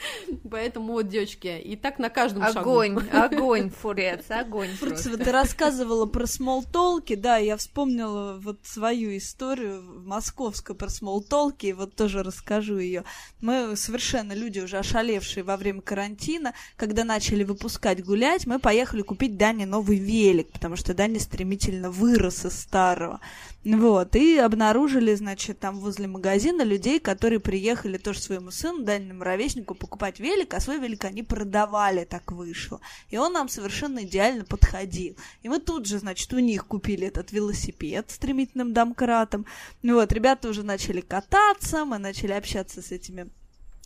Поэтому 0.50 0.92
вот, 0.92 1.08
девочки, 1.08 1.58
и 1.58 1.76
так 1.76 1.98
на 1.98 2.10
каждом 2.10 2.44
шагу. 2.44 2.58
Огонь, 2.60 3.08
огонь, 3.12 3.70
Фурец, 3.70 4.30
огонь 4.30 4.68
Фурцева, 4.68 5.16
просто. 5.16 5.24
ты 5.24 5.32
рассказывала 5.32 6.04
про 6.04 6.26
смолтолки, 6.26 7.14
да, 7.14 7.38
я 7.38 7.56
вспомнила 7.56 8.38
вот 8.38 8.58
свою 8.64 9.16
историю 9.16 9.82
московскую 10.04 10.76
про 10.76 10.90
смолтолки, 10.90 11.66
и 11.66 11.72
вот 11.72 11.94
тоже 11.94 12.22
расскажу 12.22 12.78
ее. 12.78 13.04
Мы 13.40 13.76
совершенно 13.76 14.32
люди 14.32 14.60
уже 14.60 14.78
ошалевшие 14.78 15.42
во 15.42 15.56
время 15.56 15.80
карантина, 15.80 16.52
когда 16.76 17.04
начали 17.04 17.44
выпускать 17.44 18.04
гулять, 18.04 18.46
мы 18.46 18.58
поехали 18.58 19.00
купить 19.00 19.38
Дане 19.38 19.64
новый 19.64 20.01
велик, 20.02 20.50
потому 20.52 20.76
что 20.76 20.94
Даня 20.94 21.20
стремительно 21.20 21.90
вырос 21.90 22.44
из 22.44 22.58
старого. 22.58 23.20
Вот, 23.64 24.16
и 24.16 24.38
обнаружили, 24.38 25.14
значит, 25.14 25.60
там 25.60 25.78
возле 25.78 26.08
магазина 26.08 26.62
людей, 26.62 26.98
которые 26.98 27.38
приехали 27.38 27.96
тоже 27.96 28.20
своему 28.20 28.50
сыну, 28.50 28.82
дальнему 28.82 29.22
ровеснику, 29.22 29.74
покупать 29.74 30.18
велик, 30.18 30.52
а 30.54 30.60
свой 30.60 30.80
велик 30.80 31.04
они 31.04 31.22
продавали, 31.22 32.04
так 32.04 32.32
вышло. 32.32 32.80
И 33.10 33.16
он 33.16 33.32
нам 33.32 33.48
совершенно 33.48 34.02
идеально 34.02 34.44
подходил. 34.44 35.16
И 35.42 35.48
мы 35.48 35.60
тут 35.60 35.86
же, 35.86 35.98
значит, 35.98 36.32
у 36.32 36.40
них 36.40 36.66
купили 36.66 37.06
этот 37.06 37.30
велосипед 37.30 38.10
с 38.10 38.14
стремительным 38.14 38.72
домкратом. 38.72 39.46
Вот, 39.82 40.12
ребята 40.12 40.48
уже 40.48 40.64
начали 40.64 41.00
кататься, 41.00 41.84
мы 41.84 41.98
начали 41.98 42.32
общаться 42.32 42.82
с 42.82 42.90
этими 42.90 43.30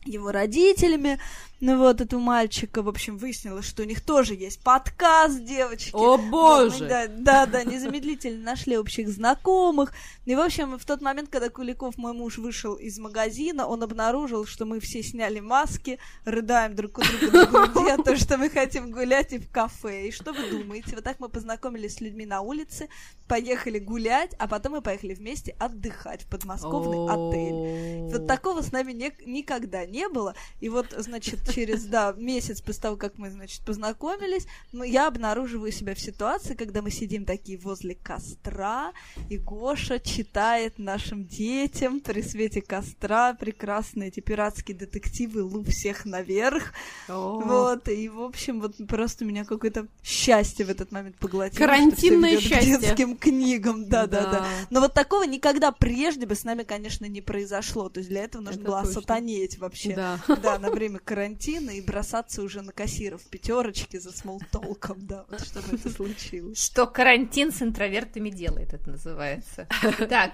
его 0.06 0.32
родителями, 0.32 1.18
ну 1.59 1.79
вот, 1.79 2.03
этого 2.03 2.21
мальчика, 2.21 2.83
в 2.83 2.89
общем, 2.89 3.17
выяснилось, 3.17 3.65
что 3.65 3.83
у 3.83 3.87
них 3.87 4.03
тоже 4.03 4.35
есть 4.35 4.61
подкаст, 4.61 5.43
девочки. 5.43 5.91
О, 5.95 6.19
боже! 6.19 6.71
Вот 6.71 6.81
мы, 6.81 6.89
да, 6.89 7.07
да, 7.09 7.47
да, 7.47 7.65
незамедлительно 7.65 8.45
нашли 8.45 8.77
общих 8.77 9.09
знакомых. 9.09 9.95
И, 10.27 10.35
в 10.35 10.41
общем, 10.41 10.79
в 10.79 10.85
тот 10.85 11.01
момент, 11.01 11.31
когда 11.31 11.49
Куликов, 11.49 11.97
мой 11.97 12.13
муж, 12.13 12.37
вышел 12.37 12.75
из 12.75 12.99
магазина, 12.99 13.67
он 13.67 13.83
обнаружил, 13.83 14.45
что 14.45 14.67
мы 14.67 14.81
все 14.81 15.03
сняли 15.03 15.41
маски, 15.41 15.99
рыдаем 16.27 16.75
друг 16.75 16.99
у 16.99 17.03
друга 17.03 17.39
на 17.39 17.47
груди 17.47 17.91
о 17.91 18.03
том, 18.03 18.17
что 18.17 18.37
мы 18.37 18.51
хотим 18.51 18.91
гулять 18.91 19.33
и 19.33 19.39
в 19.39 19.51
кафе. 19.51 20.09
И 20.09 20.13
что 20.13 20.33
вы 20.33 20.51
думаете? 20.51 20.95
Вот 20.95 21.05
так 21.05 21.21
мы 21.21 21.31
познакомились 21.31 21.95
с 21.95 22.01
людьми 22.03 22.27
на 22.27 22.43
улице, 22.43 22.89
поехали 23.29 23.79
гулять, 23.79 24.35
а 24.39 24.47
потом 24.47 24.73
мы 24.73 24.83
поехали 24.83 25.15
вместе 25.15 25.57
отдыхать 25.59 26.25
в 26.25 26.29
подмосковный 26.29 27.07
отель. 27.07 28.13
Вот 28.13 28.27
такого 28.27 28.61
с 28.61 28.73
нами 28.73 28.93
не- 28.93 29.15
никогда 29.25 29.87
не 29.87 30.09
было. 30.09 30.35
И 30.61 30.69
вот, 30.69 30.95
значит, 30.99 31.46
через, 31.53 31.85
да, 31.85 32.15
месяц 32.17 32.61
после 32.61 32.83
того, 32.83 32.97
как 32.97 33.19
мы, 33.19 33.31
значит, 33.31 33.62
познакомились, 33.65 34.47
ну, 34.73 34.85
я 34.85 35.07
обнаруживаю 35.07 35.73
себя 35.73 35.95
в 35.95 36.00
ситуации, 36.00 36.55
когда 36.55 36.83
мы 36.83 36.91
сидим 36.91 37.25
такие 37.25 37.59
возле 37.59 37.95
костра, 37.95 38.93
и 39.29 39.38
Гоша 39.38 39.99
читает 39.99 40.79
нашим 40.79 41.25
детям 41.25 42.00
при 42.00 42.23
свете 42.23 42.61
костра 42.61 43.35
прекрасные 43.35 44.09
эти 44.09 44.21
пиратские 44.21 44.76
детективы 44.76 45.43
«Лу 45.43 45.62
всех 45.65 46.05
наверх». 46.05 46.73
О. 47.09 47.41
Вот, 47.41 47.88
и, 47.88 48.09
в 48.09 48.21
общем, 48.21 48.61
вот 48.61 48.75
просто 48.88 49.25
меня 49.25 49.45
какое-то 49.45 49.87
счастье 50.03 50.65
в 50.65 50.71
этот 50.71 50.93
момент 50.93 51.17
поглотило. 51.17 51.59
Карантинное 51.67 52.41
счастье. 52.41 52.76
К 52.76 52.81
детским 52.81 53.17
книгам, 53.17 53.88
да-да-да. 53.88 54.31
Да. 54.31 54.47
Но 54.71 54.81
вот 54.81 54.95
такого 54.95 55.23
никогда 55.25 55.73
прежде 55.73 56.26
бы 56.26 56.35
с 56.35 56.45
нами, 56.45 56.62
конечно, 56.62 57.07
не 57.07 57.21
произошло. 57.21 57.88
То 57.88 58.00
есть 58.00 58.11
для 58.11 58.25
этого 58.25 58.43
нужно 58.43 58.61
Это 58.61 58.69
было 58.69 58.83
точно. 58.83 59.00
сатанеть 59.00 59.59
вообще. 59.59 59.95
Да. 59.95 60.21
Да, 60.43 60.59
на 60.59 60.71
время 60.71 60.99
карантина 60.99 61.36
и 61.71 61.81
бросаться 61.81 62.43
уже 62.43 62.62
на 62.62 62.73
кассиров 62.73 63.23
пятерочки 63.25 63.99
за 63.99 64.12
смолтолком, 64.12 65.07
да, 65.07 65.25
вот 65.28 65.45
чтобы 65.45 65.76
это 65.76 65.90
случилось. 65.90 66.62
Что 66.64 66.87
карантин 66.87 67.52
с 67.52 67.62
интровертами 67.62 68.31
делает, 68.31 68.75
это 68.75 68.90
называется. 68.90 69.69
Так, 70.09 70.33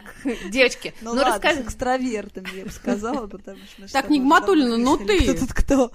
девочки, 0.50 0.94
Ну, 1.00 1.14
ну, 1.14 1.20
ладно, 1.20 1.34
расскажи, 1.34 1.62
с 1.62 1.66
экстравертами 1.66 2.48
я 2.56 2.64
бы 2.64 2.70
сказала, 2.70 3.26
потому 3.26 3.58
что... 3.64 3.92
Так, 3.92 4.08
давно 4.08 4.16
ну 4.76 4.96
ты- 4.96 5.22
Кто 5.22 5.46
тут 5.46 5.52
кто? 5.52 5.92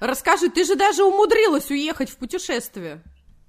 Расскажи, 0.00 0.50
ты 0.50 0.64
же 0.64 0.76
даже 0.76 1.04
умудрилась 1.04 1.70
уехать 1.70 2.10
в 2.10 2.16
путешествие. 2.16 3.02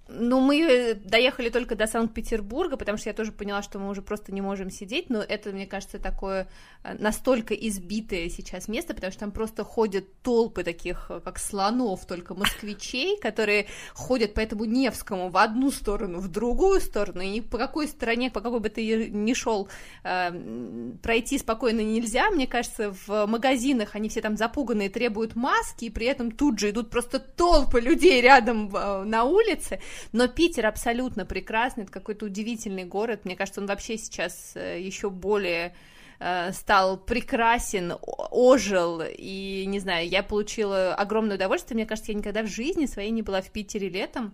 Ну, 0.07 0.39
мы 0.39 0.62
э, 0.62 0.93
доехали 0.93 1.50
только 1.50 1.75
до 1.75 1.88
Санкт-Петербурга, 1.88 2.77
потому 2.77 2.97
что 2.97 3.09
я 3.09 3.13
тоже 3.13 3.31
поняла, 3.31 3.63
что 3.63 3.79
мы 3.79 3.89
уже 3.89 4.03
просто 4.03 4.31
не 4.31 4.41
можем 4.41 4.69
сидеть, 4.69 5.09
но 5.09 5.19
это, 5.19 5.50
мне 5.51 5.65
кажется, 5.65 5.97
такое 5.97 6.47
э, 6.83 6.95
настолько 7.00 7.55
избитое 7.55 8.29
сейчас 8.29 8.67
место, 8.67 8.93
потому 8.93 9.12
что 9.12 9.21
там 9.21 9.31
просто 9.31 9.63
ходят 9.63 10.05
толпы 10.21 10.63
таких, 10.63 11.07
э, 11.09 11.21
как 11.21 11.39
слонов, 11.39 12.05
только 12.05 12.35
москвичей, 12.35 13.19
которые 13.19 13.65
ходят 13.95 14.35
по 14.35 14.41
этому 14.41 14.65
Невскому 14.65 15.29
в 15.29 15.38
одну 15.38 15.71
сторону, 15.71 16.19
в 16.19 16.27
другую 16.27 16.81
сторону, 16.81 17.21
и 17.21 17.41
по 17.41 17.57
какой 17.57 17.88
стороне, 17.88 18.29
по 18.29 18.41
какой 18.41 18.59
бы 18.59 18.69
ты 18.69 19.09
ни 19.09 19.33
шел, 19.33 19.69
пройти 20.03 21.38
спокойно 21.39 21.81
нельзя. 21.81 22.29
Мне 22.29 22.45
кажется, 22.45 22.93
в 23.07 23.25
магазинах 23.25 23.95
они 23.95 24.09
все 24.09 24.21
там 24.21 24.38
запуганные, 24.38 24.89
требуют 24.89 25.35
маски, 25.35 25.85
и 25.85 25.89
при 25.89 26.05
этом 26.05 26.31
тут 26.31 26.59
же 26.59 26.69
идут 26.69 26.91
просто 26.91 27.19
толпы 27.19 27.79
людей 27.79 28.21
рядом 28.21 28.69
на 28.69 29.24
улице. 29.24 29.79
Но 30.12 30.28
Питер 30.28 30.66
абсолютно 30.66 31.25
прекрасный, 31.25 31.84
это 31.84 31.92
какой-то 31.92 32.25
удивительный 32.25 32.86
город. 32.86 33.25
Мне 33.25 33.36
кажется, 33.36 33.62
он 33.62 33.68
вообще 33.68 33.98
сейчас 33.98 34.56
еще 34.56 35.10
более 35.10 35.75
э, 36.20 36.52
стал 36.54 36.98
прекрасен, 36.98 37.94
ожил, 38.02 39.02
и, 39.06 39.66
не 39.68 39.80
знаю, 39.80 40.08
я 40.08 40.24
получила 40.24 40.96
огромное 40.96 41.36
удовольствие. 41.36 41.75
Мне 41.75 41.86
кажется, 41.86 42.12
я 42.12 42.18
никогда 42.18 42.44
в 42.44 42.48
жизни 42.48 42.86
своей 42.86 43.12
не 43.12 43.22
была 43.22 43.42
в 43.42 43.52
Питере 43.52 43.90
летом. 43.90 44.34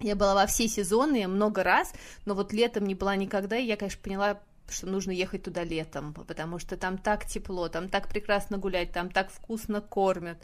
Я 0.00 0.14
была 0.14 0.34
во 0.34 0.46
все 0.46 0.68
сезоны 0.68 1.26
много 1.26 1.64
раз, 1.64 1.92
но 2.24 2.34
вот 2.34 2.52
летом 2.52 2.84
не 2.84 2.94
была 2.94 3.16
никогда, 3.16 3.56
и 3.56 3.66
я, 3.66 3.76
конечно, 3.76 4.00
поняла, 4.00 4.40
что 4.68 4.86
нужно 4.86 5.10
ехать 5.10 5.42
туда 5.42 5.64
летом, 5.64 6.14
потому 6.14 6.58
что 6.58 6.76
там 6.76 6.98
так 6.98 7.26
тепло, 7.26 7.68
там 7.68 7.88
так 7.88 8.08
прекрасно 8.08 8.58
гулять, 8.58 8.92
там 8.92 9.10
так 9.10 9.30
вкусно 9.30 9.80
кормят, 9.80 10.38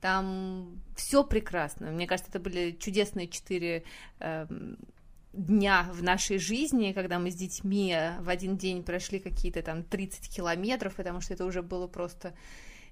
там 0.00 0.80
все 0.96 1.24
прекрасно. 1.24 1.90
Мне 1.90 2.06
кажется, 2.06 2.30
это 2.30 2.40
были 2.40 2.76
чудесные 2.78 3.28
четыре 3.28 3.84
эм, 4.20 4.78
дня 5.32 5.88
в 5.92 6.02
нашей 6.02 6.38
жизни, 6.38 6.92
когда 6.92 7.18
мы 7.18 7.30
с 7.30 7.34
детьми 7.34 7.96
в 8.20 8.28
один 8.28 8.56
день 8.56 8.82
прошли 8.82 9.18
какие-то 9.18 9.62
там 9.62 9.82
30 9.82 10.28
километров, 10.34 10.94
потому 10.94 11.20
что 11.20 11.34
это 11.34 11.44
уже 11.44 11.62
было 11.62 11.86
просто 11.86 12.34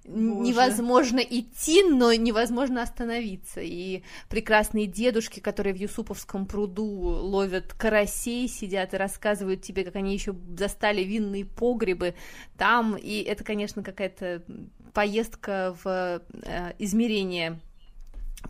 Боже. 0.05 0.47
невозможно 0.47 1.19
идти, 1.19 1.83
но 1.83 2.13
невозможно 2.13 2.81
остановиться. 2.81 3.61
И 3.61 4.03
прекрасные 4.29 4.85
дедушки, 4.85 5.39
которые 5.39 5.73
в 5.73 5.77
Юсуповском 5.77 6.45
пруду 6.45 6.85
ловят 6.85 7.73
карасей, 7.73 8.47
сидят 8.47 8.93
и 8.93 8.97
рассказывают 8.97 9.61
тебе, 9.61 9.83
как 9.83 9.95
они 9.95 10.13
еще 10.13 10.35
застали 10.57 11.03
винные 11.03 11.45
погребы 11.45 12.15
там. 12.57 12.95
И 12.95 13.21
это, 13.21 13.43
конечно, 13.43 13.83
какая-то 13.83 14.43
поездка 14.97 15.75
в 15.83 16.21
э, 16.41 16.73
измерение 16.79 17.59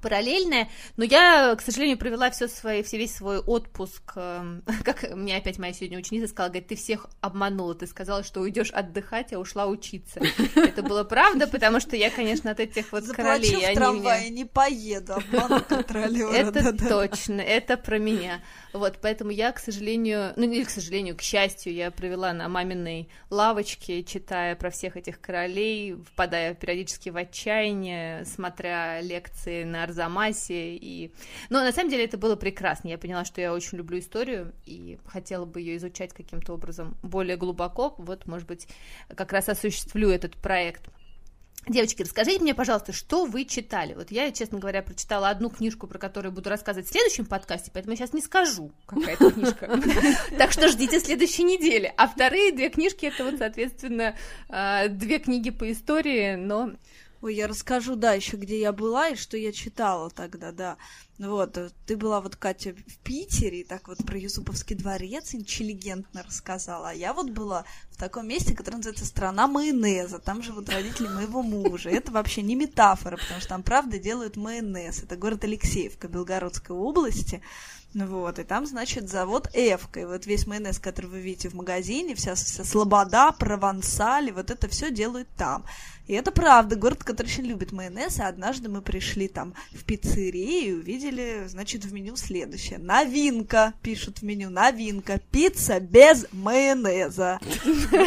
параллельная, 0.01 0.69
но 0.95 1.03
я, 1.03 1.55
к 1.55 1.61
сожалению, 1.61 1.97
провела 1.97 2.29
все 2.29 2.47
свой, 2.47 2.83
все 2.83 2.97
весь 2.97 3.15
свой 3.15 3.39
отпуск, 3.39 4.13
эм, 4.15 4.63
как 4.83 5.15
мне 5.15 5.37
опять 5.37 5.57
моя 5.57 5.73
сегодня 5.73 5.97
ученица 5.97 6.27
сказала, 6.27 6.49
говорит, 6.49 6.67
ты 6.67 6.75
всех 6.75 7.07
обманула, 7.21 7.75
ты 7.75 7.87
сказала, 7.87 8.23
что 8.23 8.41
уйдешь 8.41 8.71
отдыхать, 8.71 9.33
а 9.33 9.39
ушла 9.39 9.67
учиться. 9.67 10.21
Это 10.55 10.83
было 10.83 11.03
правда, 11.03 11.47
потому 11.47 11.79
что 11.79 11.95
я, 11.95 12.09
конечно, 12.09 12.51
от 12.51 12.59
этих 12.59 12.91
вот 12.91 13.03
Заплачу 13.03 13.51
королей, 13.53 13.71
в 13.71 13.75
трамвае, 13.75 14.21
меня... 14.25 14.29
не 14.29 14.45
поеду, 14.45 15.13
обману 15.13 15.61
контролера. 15.61 16.31
Это 16.33 16.73
точно, 16.73 17.41
это 17.41 17.77
про 17.77 17.97
меня. 17.97 18.41
Вот, 18.73 18.99
поэтому 19.01 19.31
я, 19.31 19.51
к 19.51 19.59
сожалению, 19.59 20.33
ну 20.35 20.43
или 20.43 20.63
к 20.63 20.69
сожалению, 20.69 21.15
к 21.15 21.21
счастью, 21.21 21.73
я 21.73 21.91
провела 21.91 22.33
на 22.33 22.47
маминой 22.47 23.09
лавочке, 23.29 24.03
читая 24.03 24.55
про 24.55 24.69
всех 24.69 24.97
этих 24.97 25.19
королей, 25.19 25.95
впадая 26.11 26.53
периодически 26.53 27.09
в 27.09 27.17
отчаяние, 27.17 28.25
смотря 28.25 29.01
лекции 29.01 29.63
на 29.63 29.76
Арзамасе. 29.83 30.75
И... 30.75 31.11
Но 31.49 31.63
на 31.63 31.71
самом 31.71 31.89
деле 31.89 32.05
это 32.05 32.17
было 32.17 32.35
прекрасно. 32.35 32.89
Я 32.89 32.97
поняла, 32.97 33.25
что 33.25 33.41
я 33.41 33.53
очень 33.53 33.77
люблю 33.77 33.99
историю 33.99 34.53
и 34.65 34.99
хотела 35.05 35.45
бы 35.45 35.61
ее 35.61 35.77
изучать 35.77 36.13
каким-то 36.13 36.53
образом 36.53 36.97
более 37.03 37.37
глубоко. 37.37 37.95
Вот, 37.97 38.25
может 38.25 38.47
быть, 38.47 38.67
как 39.15 39.33
раз 39.33 39.49
осуществлю 39.49 40.09
этот 40.09 40.35
проект. 40.37 40.89
Девочки, 41.69 42.01
расскажите 42.01 42.41
мне, 42.41 42.55
пожалуйста, 42.55 42.93
что 42.93 43.25
вы 43.25 43.43
читали? 43.43 43.93
Вот 43.93 44.09
я, 44.09 44.31
честно 44.31 44.57
говоря, 44.57 44.81
прочитала 44.81 45.29
одну 45.29 45.49
книжку, 45.49 45.85
про 45.85 45.99
которую 45.99 46.31
буду 46.31 46.49
рассказывать 46.49 46.87
в 46.87 46.91
следующем 46.91 47.25
подкасте, 47.25 47.71
поэтому 47.73 47.91
я 47.91 47.97
сейчас 47.97 48.13
не 48.13 48.21
скажу, 48.21 48.71
какая 48.85 49.15
это 49.15 49.31
книжка. 49.31 49.81
Так 50.37 50.53
что 50.53 50.69
ждите 50.69 50.99
следующей 50.99 51.43
недели. 51.43 51.93
А 51.97 52.07
вторые 52.07 52.53
две 52.53 52.69
книжки 52.69 53.05
это 53.05 53.25
вот, 53.25 53.39
соответственно, 53.39 54.15
э, 54.49 54.87
две 54.87 55.19
книги 55.19 55.49
по 55.49 55.69
истории, 55.69 56.35
но 56.35 56.71
Ой, 57.21 57.35
я 57.35 57.47
расскажу, 57.47 57.95
да, 57.95 58.13
еще 58.13 58.37
где 58.37 58.59
я 58.59 58.71
была 58.71 59.09
и 59.09 59.15
что 59.15 59.37
я 59.37 59.51
читала 59.51 60.09
тогда, 60.11 60.51
да. 60.51 60.77
Вот, 61.17 61.57
э, 61.57 61.71
ты 61.87 61.97
была 61.97 62.21
вот, 62.21 62.35
Катя, 62.35 62.75
в 62.75 62.97
Питере, 62.99 63.61
и 63.61 63.63
так 63.63 63.87
вот 63.87 63.97
про 64.05 64.19
Юсуповский 64.19 64.75
дворец 64.75 65.33
интеллигентно 65.33 66.21
рассказала, 66.21 66.89
а 66.89 66.93
я 66.93 67.13
вот 67.13 67.31
была 67.31 67.65
в 67.89 67.97
таком 67.97 68.27
месте, 68.27 68.53
которое 68.53 68.77
называется 68.77 69.05
«Страна 69.05 69.47
майонеза», 69.47 70.19
там 70.19 70.43
живут 70.43 70.69
родители 70.69 71.07
моего 71.07 71.41
мужа. 71.41 71.89
Это 71.89 72.11
вообще 72.11 72.43
не 72.43 72.55
метафора, 72.55 73.17
потому 73.17 73.39
что 73.39 73.49
там, 73.49 73.63
правда, 73.63 73.97
делают 73.97 74.37
майонез. 74.37 75.01
Это 75.01 75.17
город 75.17 75.43
Алексеевка 75.43 76.07
Белгородской 76.07 76.75
области. 76.75 77.41
Ну 77.97 78.05
Вот, 78.05 78.37
и 78.37 78.43
там, 78.43 78.67
значит, 78.67 79.09
завод 79.09 79.49
Эвка. 79.53 80.01
И 80.01 80.05
вот 80.05 80.27
весь 80.27 80.45
майонез, 80.45 80.77
который 80.77 81.07
вы 81.07 81.19
видите 81.19 81.49
в 81.49 81.55
магазине, 81.55 82.13
вся, 82.13 82.35
вся 82.35 82.63
слобода, 82.63 83.31
провансаль, 83.31 84.29
и 84.29 84.31
вот 84.31 84.51
это 84.51 84.67
все 84.67 84.91
делают 84.91 85.27
там. 85.35 85.65
И 86.05 86.13
это 86.13 86.31
правда, 86.31 86.75
город, 86.75 87.03
который 87.03 87.25
очень 87.25 87.47
любит 87.47 87.71
майонез, 87.71 88.19
и 88.19 88.21
однажды 88.21 88.69
мы 88.69 88.83
пришли 88.83 89.27
там 89.27 89.55
в 89.71 89.83
пиццерию 89.83 90.67
и 90.67 90.71
увидели, 90.73 91.45
значит, 91.47 91.85
в 91.85 91.91
меню 91.91 92.15
следующее. 92.17 92.77
Новинка, 92.77 93.73
пишут 93.81 94.19
в 94.19 94.21
меню, 94.21 94.51
новинка, 94.51 95.19
пицца 95.31 95.79
без 95.79 96.27
майонеза. 96.31 97.39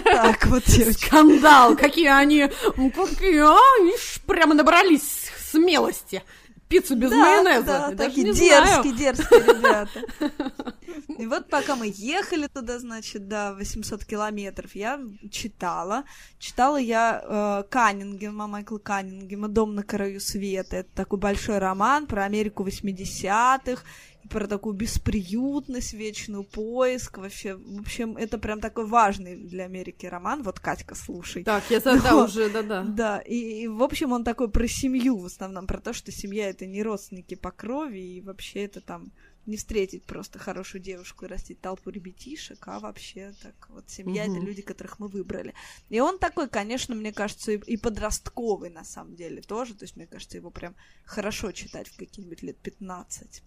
Так 0.04 0.46
вот. 0.46 0.62
Скандал, 0.68 1.76
какие 1.76 2.10
они, 2.10 2.42
м, 2.76 2.92
какие, 2.92 3.40
а, 3.40 3.58
они 3.80 3.94
прямо 4.24 4.54
набрались 4.54 5.32
смелости. 5.50 6.22
Пиццу 6.70 6.94
без 6.94 7.10
Да, 7.10 7.16
майонеза. 7.16 7.64
да, 7.64 7.88
Я 7.90 7.96
такие 7.96 8.32
дерзкие, 8.32 8.92
дерзкие 8.92 9.40
ребята. 9.40 10.04
И 11.18 11.26
вот 11.26 11.48
пока 11.48 11.74
мы 11.74 11.92
ехали 11.92 12.46
туда, 12.46 12.78
значит, 12.78 13.26
да, 13.26 13.52
800 13.54 14.04
километров, 14.04 14.76
я 14.76 15.00
читала. 15.32 16.04
Читала 16.38 16.76
я 16.76 17.22
э, 17.24 17.64
Каннингема, 17.68 18.46
Майкла 18.46 18.78
Каннингема 18.78 19.48
«Дом 19.48 19.74
на 19.74 19.82
краю 19.82 20.20
света». 20.20 20.76
Это 20.76 20.88
такой 20.94 21.18
большой 21.18 21.58
роман 21.58 22.06
про 22.06 22.22
Америку 22.24 22.64
80-х. 22.64 23.82
Про 24.28 24.46
такую 24.46 24.74
бесприютность, 24.74 25.92
вечную 25.92 26.44
поиск, 26.44 27.18
вообще, 27.18 27.54
в 27.56 27.80
общем, 27.80 28.16
это 28.16 28.38
прям 28.38 28.60
такой 28.60 28.86
важный 28.86 29.36
для 29.36 29.64
Америки 29.64 30.06
роман, 30.06 30.42
вот 30.42 30.60
Катька, 30.60 30.94
слушай. 30.94 31.42
Так, 31.42 31.64
я 31.70 31.80
за- 31.80 32.00
да, 32.02 32.24
уже, 32.24 32.50
да-да. 32.50 32.82
Да, 32.82 33.18
и, 33.20 33.62
и, 33.62 33.68
в 33.68 33.82
общем 33.82 34.12
он 34.12 34.24
такой 34.24 34.50
про 34.50 34.68
семью 34.68 35.18
в 35.18 35.26
основном, 35.26 35.66
про 35.66 35.80
то, 35.80 35.92
что 35.92 36.12
семья 36.12 36.48
это 36.50 36.66
не 36.66 36.82
родственники 36.82 37.34
по 37.34 37.50
крови, 37.50 37.98
и 37.98 38.20
вообще 38.20 38.64
это 38.64 38.80
там 38.80 39.10
не 39.46 39.56
встретить 39.56 40.04
просто 40.04 40.38
хорошую 40.38 40.82
девушку 40.82 41.24
и 41.24 41.28
растить 41.28 41.60
толпу 41.60 41.90
ребятишек, 41.90 42.58
а 42.68 42.78
вообще 42.78 43.32
так 43.42 43.54
вот 43.70 43.88
семья 43.88 44.24
это 44.24 44.34
Мгм. 44.34 44.44
люди, 44.46 44.62
которых 44.62 44.98
мы 44.98 45.08
выбрали. 45.08 45.54
И 45.88 45.98
он 45.98 46.18
такой, 46.18 46.48
конечно, 46.48 46.94
мне 46.94 47.12
кажется, 47.12 47.52
и, 47.52 47.56
и 47.56 47.76
подростковый 47.76 48.70
на 48.70 48.84
самом 48.84 49.16
деле 49.16 49.40
тоже, 49.40 49.74
то 49.74 49.84
есть 49.84 49.96
мне 49.96 50.06
кажется, 50.06 50.36
его 50.36 50.50
прям 50.50 50.76
хорошо 51.04 51.52
читать 51.52 51.88
в 51.88 51.96
какие-нибудь 51.96 52.42
лет 52.42 52.58
15. 52.58 53.42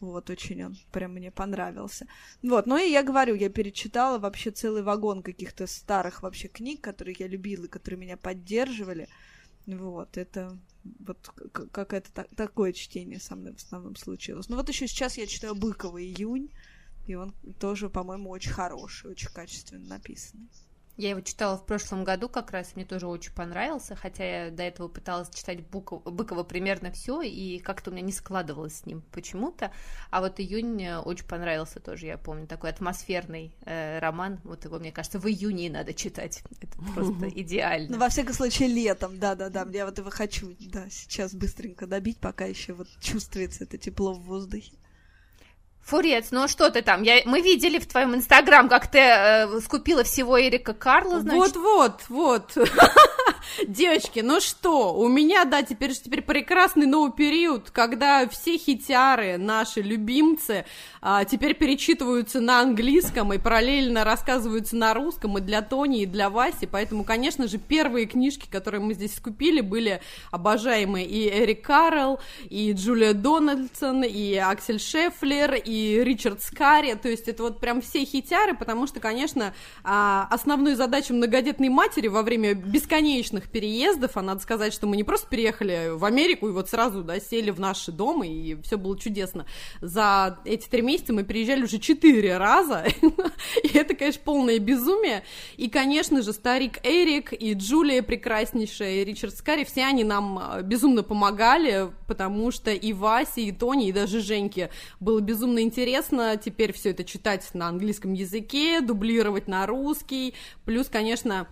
Вот, 0.00 0.28
очень 0.28 0.62
он 0.62 0.76
прям 0.92 1.14
мне 1.14 1.30
понравился. 1.30 2.06
Вот, 2.42 2.66
ну 2.66 2.76
и 2.76 2.90
я 2.90 3.02
говорю, 3.02 3.34
я 3.34 3.48
перечитала 3.48 4.18
вообще 4.18 4.50
целый 4.50 4.82
вагон 4.82 5.22
каких-то 5.22 5.66
старых 5.66 6.22
вообще 6.22 6.48
книг, 6.48 6.82
которые 6.82 7.16
я 7.18 7.26
любила, 7.26 7.66
которые 7.66 7.98
меня 7.98 8.16
поддерживали. 8.16 9.08
Вот, 9.66 10.16
это 10.18 10.58
вот 11.00 11.18
к- 11.28 11.68
какое-то 11.68 12.12
та- 12.12 12.28
такое 12.36 12.72
чтение 12.72 13.18
со 13.18 13.34
мной 13.36 13.52
в 13.52 13.56
основном 13.56 13.96
случилось. 13.96 14.48
Ну 14.48 14.56
вот 14.56 14.68
еще 14.68 14.86
сейчас 14.86 15.16
я 15.16 15.26
читаю 15.26 15.54
Быкова 15.54 16.00
«Июнь», 16.02 16.50
и 17.06 17.14
он 17.14 17.32
тоже, 17.58 17.88
по-моему, 17.88 18.30
очень 18.30 18.50
хороший, 18.50 19.10
очень 19.10 19.28
качественно 19.28 19.86
написанный. 19.86 20.48
Я 20.96 21.10
его 21.10 21.20
читала 21.20 21.58
в 21.58 21.66
прошлом 21.66 22.04
году 22.04 22.28
как 22.28 22.52
раз, 22.52 22.74
мне 22.74 22.86
тоже 22.86 23.06
очень 23.06 23.32
понравился, 23.32 23.94
хотя 23.94 24.46
я 24.46 24.50
до 24.50 24.62
этого 24.62 24.88
пыталась 24.88 25.28
читать 25.28 25.60
Буков- 25.60 26.02
Быкова 26.04 26.42
примерно 26.42 26.90
все, 26.90 27.20
и 27.20 27.58
как-то 27.58 27.90
у 27.90 27.92
меня 27.92 28.02
не 28.02 28.12
складывалось 28.12 28.78
с 28.78 28.86
ним 28.86 29.02
почему-то. 29.12 29.72
А 30.10 30.20
вот 30.22 30.40
июнь 30.40 30.68
мне 30.68 30.98
очень 30.98 31.26
понравился 31.26 31.80
тоже, 31.80 32.06
я 32.06 32.16
помню, 32.16 32.46
такой 32.46 32.70
атмосферный 32.70 33.54
э, 33.66 33.98
роман. 33.98 34.40
Вот 34.42 34.64
его, 34.64 34.78
мне 34.78 34.90
кажется, 34.90 35.18
в 35.18 35.26
июне 35.26 35.68
надо 35.70 35.92
читать. 35.92 36.42
Это 36.60 36.78
просто 36.94 37.28
идеально. 37.40 37.90
Ну, 37.90 37.98
во 37.98 38.08
всяком 38.08 38.32
случае, 38.32 38.68
летом, 38.68 39.18
да-да-да, 39.18 39.66
я 39.70 39.84
вот 39.84 39.98
его 39.98 40.08
хочу, 40.08 40.56
да, 40.60 40.88
сейчас 40.88 41.34
быстренько 41.34 41.86
добить, 41.86 42.18
пока 42.18 42.46
еще 42.46 42.72
вот 42.72 42.88
чувствуется 43.00 43.64
это 43.64 43.76
тепло 43.76 44.14
в 44.14 44.22
воздухе. 44.22 44.72
Фурец, 45.86 46.28
ну 46.32 46.48
что 46.48 46.68
ты 46.70 46.82
там? 46.82 47.02
Я, 47.02 47.22
мы 47.26 47.40
видели 47.40 47.78
в 47.78 47.86
твоем 47.86 48.16
инстаграм, 48.16 48.68
как 48.68 48.90
ты 48.90 48.98
э, 48.98 49.60
скупила 49.60 50.02
всего 50.02 50.40
Эрика 50.40 50.74
Карла, 50.74 51.20
значит. 51.20 51.54
Вот-вот, 51.54 52.02
вот. 52.08 52.56
Девочки, 53.66 54.20
ну 54.20 54.40
что, 54.40 54.94
у 54.94 55.08
меня, 55.08 55.44
да, 55.44 55.62
теперь, 55.62 55.92
теперь 55.94 56.22
прекрасный 56.22 56.86
новый 56.86 57.12
период, 57.12 57.70
когда 57.70 58.28
все 58.28 58.58
хитяры, 58.58 59.38
наши 59.38 59.80
любимцы, 59.80 60.64
а, 61.00 61.24
теперь 61.24 61.54
перечитываются 61.54 62.40
на 62.40 62.60
английском 62.60 63.32
и 63.32 63.38
параллельно 63.38 64.04
рассказываются 64.04 64.76
на 64.76 64.94
русском 64.94 65.38
и 65.38 65.40
для 65.40 65.62
Тони, 65.62 66.02
и 66.02 66.06
для 66.06 66.30
Васи, 66.30 66.66
поэтому, 66.66 67.04
конечно 67.04 67.48
же, 67.48 67.58
первые 67.58 68.06
книжки, 68.06 68.46
которые 68.50 68.80
мы 68.80 68.94
здесь 68.94 69.14
скупили, 69.14 69.60
были 69.60 70.00
обожаемые 70.30 71.06
и 71.06 71.28
Эрик 71.28 71.62
Карл, 71.62 72.20
и 72.48 72.72
Джулия 72.72 73.12
Дональдсон, 73.12 74.04
и 74.04 74.34
Аксель 74.34 74.80
Шефлер, 74.80 75.54
и 75.54 76.02
Ричард 76.04 76.42
Скарри, 76.42 76.94
то 76.94 77.08
есть 77.08 77.28
это 77.28 77.42
вот 77.42 77.60
прям 77.60 77.80
все 77.80 78.04
хитяры, 78.04 78.54
потому 78.54 78.86
что, 78.86 79.00
конечно, 79.00 79.54
а, 79.82 80.26
основной 80.30 80.74
задачей 80.74 81.12
многодетной 81.12 81.68
матери 81.68 82.08
во 82.08 82.22
время 82.22 82.54
бесконечных 83.36 83.48
переездов, 83.50 84.16
а 84.16 84.22
надо 84.22 84.40
сказать, 84.40 84.72
что 84.72 84.86
мы 84.86 84.96
не 84.96 85.04
просто 85.04 85.28
переехали 85.28 85.90
в 85.94 86.04
Америку 86.04 86.48
и 86.48 86.52
вот 86.52 86.68
сразу, 86.68 87.02
да, 87.02 87.20
сели 87.20 87.50
в 87.50 87.60
наши 87.60 87.92
дома, 87.92 88.26
и 88.26 88.56
все 88.62 88.76
было 88.76 88.98
чудесно. 88.98 89.46
За 89.80 90.38
эти 90.44 90.68
три 90.68 90.82
месяца 90.82 91.12
мы 91.12 91.24
переезжали 91.24 91.62
уже 91.62 91.78
четыре 91.78 92.38
раза, 92.38 92.84
и 93.62 93.76
это, 93.76 93.94
конечно, 93.94 94.22
полное 94.24 94.58
безумие. 94.58 95.22
И, 95.56 95.68
конечно 95.68 96.22
же, 96.22 96.32
старик 96.32 96.78
Эрик 96.82 97.32
и 97.32 97.54
Джулия 97.54 98.02
прекраснейшая, 98.02 99.02
и 99.02 99.04
Ричард 99.04 99.36
Скарри, 99.36 99.64
все 99.64 99.84
они 99.84 100.04
нам 100.04 100.38
а, 100.38 100.62
безумно 100.62 101.02
помогали, 101.02 101.90
потому 102.06 102.50
что 102.50 102.70
и 102.70 102.92
Васе, 102.92 103.42
и 103.42 103.52
Тони, 103.52 103.88
и 103.88 103.92
даже 103.92 104.20
Женьке 104.20 104.70
было 105.00 105.20
безумно 105.20 105.60
интересно 105.60 106.36
теперь 106.36 106.72
все 106.72 106.90
это 106.90 107.04
читать 107.04 107.48
на 107.54 107.68
английском 107.68 108.12
языке, 108.12 108.80
дублировать 108.80 109.48
на 109.48 109.66
русский, 109.66 110.34
плюс, 110.64 110.88
конечно, 110.88 111.46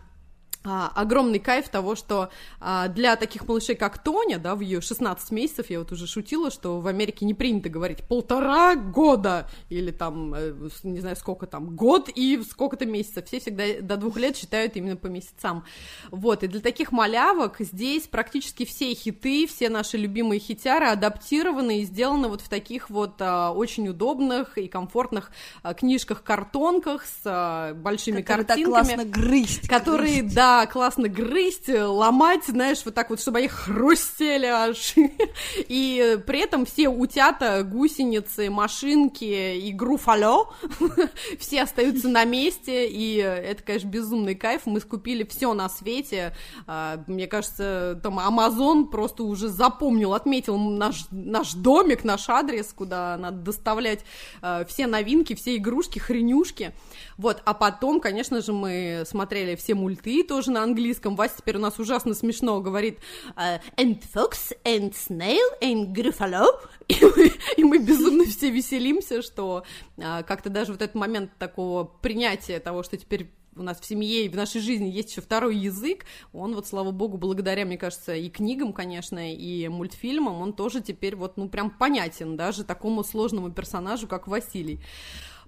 а, 0.66 0.90
огромный 0.94 1.40
кайф 1.40 1.68
того, 1.68 1.94
что 1.94 2.30
а, 2.58 2.88
для 2.88 3.16
таких 3.16 3.46
малышей, 3.46 3.76
как 3.76 4.02
Тоня, 4.02 4.38
да, 4.38 4.54
в 4.54 4.60
ее 4.60 4.80
16 4.80 5.30
месяцев, 5.30 5.68
я 5.68 5.78
вот 5.78 5.92
уже 5.92 6.06
шутила, 6.06 6.50
что 6.50 6.80
в 6.80 6.86
Америке 6.86 7.26
не 7.26 7.34
принято 7.34 7.68
говорить 7.68 8.08
полтора 8.08 8.74
года, 8.74 9.46
или 9.68 9.90
там, 9.90 10.32
э, 10.34 10.54
не 10.82 11.00
знаю, 11.00 11.16
сколько 11.16 11.46
там, 11.46 11.76
год 11.76 12.08
и 12.08 12.42
сколько-то 12.48 12.86
месяцев. 12.86 13.26
Все 13.26 13.40
всегда 13.40 13.64
до 13.82 13.98
двух 13.98 14.16
лет 14.16 14.38
считают 14.38 14.74
именно 14.76 14.96
по 14.96 15.08
месяцам. 15.08 15.64
Вот, 16.10 16.42
и 16.42 16.46
для 16.46 16.60
таких 16.60 16.92
малявок 16.92 17.56
здесь 17.58 18.04
практически 18.06 18.64
все 18.64 18.94
хиты, 18.94 19.46
все 19.46 19.68
наши 19.68 19.98
любимые 19.98 20.40
хитяры 20.40 20.86
адаптированы 20.86 21.80
и 21.80 21.84
сделаны 21.84 22.28
вот 22.28 22.40
в 22.40 22.48
таких 22.48 22.88
вот 22.88 23.16
а, 23.20 23.52
очень 23.52 23.86
удобных 23.88 24.56
и 24.56 24.68
комфортных 24.68 25.30
а, 25.62 25.74
книжках-картонках 25.74 27.04
с 27.04 27.20
а, 27.26 27.74
большими 27.74 28.22
Который 28.22 28.44
так 28.44 28.56
картинками 28.56 28.72
классно 28.72 29.04
грызть. 29.04 29.68
которые, 29.68 30.20
грызть. 30.22 30.34
да, 30.34 30.53
классно 30.66 31.08
грызть, 31.08 31.68
ломать, 31.68 32.44
знаешь, 32.46 32.82
вот 32.84 32.94
так 32.94 33.10
вот, 33.10 33.20
чтобы 33.20 33.38
они 33.38 33.48
хрустели 33.48 34.46
аж. 34.46 34.94
И 35.68 36.18
при 36.26 36.40
этом 36.40 36.66
все 36.66 36.88
утята, 36.88 37.62
гусеницы, 37.62 38.50
машинки 38.50 39.24
и 39.24 39.72
груфалё, 39.72 40.50
все 41.38 41.62
остаются 41.62 42.08
на 42.08 42.24
месте, 42.24 42.88
и 42.88 43.16
это, 43.16 43.62
конечно, 43.62 43.88
безумный 43.88 44.34
кайф. 44.34 44.62
Мы 44.66 44.80
скупили 44.80 45.24
все 45.24 45.52
на 45.54 45.68
свете. 45.68 46.34
А, 46.66 47.02
Мне 47.06 47.26
кажется, 47.26 47.98
там 48.02 48.18
Амазон 48.18 48.88
просто 48.88 49.24
уже 49.24 49.48
запомнил, 49.48 50.14
отметил 50.14 50.56
наш, 50.58 51.06
наш 51.10 51.54
домик, 51.54 52.04
наш 52.04 52.28
адрес, 52.28 52.72
куда 52.74 53.16
надо 53.16 53.38
доставлять 53.38 54.04
э, 54.42 54.64
все 54.68 54.86
новинки, 54.86 55.34
все 55.34 55.56
игрушки, 55.56 55.98
хренюшки. 55.98 56.72
Вот, 57.16 57.42
а 57.44 57.54
потом, 57.54 58.00
конечно 58.00 58.40
же, 58.40 58.52
мы 58.52 59.04
смотрели 59.06 59.56
все 59.56 59.74
мульты 59.74 60.24
тоже 60.24 60.50
на 60.50 60.62
английском. 60.62 61.16
Вася 61.16 61.34
теперь 61.38 61.56
у 61.56 61.60
нас 61.60 61.78
ужасно 61.78 62.14
смешно 62.14 62.60
говорит 62.60 62.98
э, 63.36 63.58
«and 63.76 64.02
fox, 64.14 64.56
and 64.64 64.94
snail, 64.94 65.44
and 65.60 65.92
gruffalo». 65.92 66.46
И 66.88 66.96
мы, 67.02 67.32
и 67.56 67.64
мы 67.64 67.78
безумно 67.78 68.24
все 68.26 68.50
веселимся, 68.50 69.22
что 69.22 69.64
э, 69.96 70.22
как-то 70.24 70.50
даже 70.50 70.72
вот 70.72 70.82
этот 70.82 70.94
момент 70.94 71.30
такого 71.38 71.84
принятия 71.84 72.60
того, 72.60 72.82
что 72.82 72.98
теперь 72.98 73.30
у 73.56 73.62
нас 73.62 73.80
в 73.80 73.84
семье 73.84 74.24
и 74.24 74.28
в 74.28 74.36
нашей 74.36 74.60
жизни 74.60 74.88
есть 74.88 75.10
еще 75.10 75.20
второй 75.20 75.56
язык, 75.56 76.04
он 76.32 76.54
вот, 76.54 76.66
слава 76.66 76.90
богу, 76.90 77.16
благодаря, 77.16 77.64
мне 77.64 77.78
кажется, 77.78 78.14
и 78.14 78.28
книгам, 78.28 78.72
конечно, 78.72 79.32
и 79.32 79.68
мультфильмам, 79.68 80.40
он 80.40 80.52
тоже 80.52 80.80
теперь 80.80 81.16
вот, 81.16 81.36
ну, 81.36 81.48
прям 81.48 81.70
понятен 81.70 82.36
даже 82.36 82.64
такому 82.64 83.04
сложному 83.04 83.50
персонажу, 83.50 84.06
как 84.08 84.26
Василий. 84.26 84.80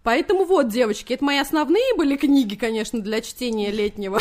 Поэтому 0.06 0.44
вот, 0.44 0.68
девочки, 0.68 1.14
это 1.14 1.24
мои 1.24 1.38
основные 1.38 1.96
были 1.96 2.14
книги, 2.14 2.54
конечно, 2.54 3.00
для 3.00 3.20
чтения 3.20 3.72
летнего. 3.72 4.20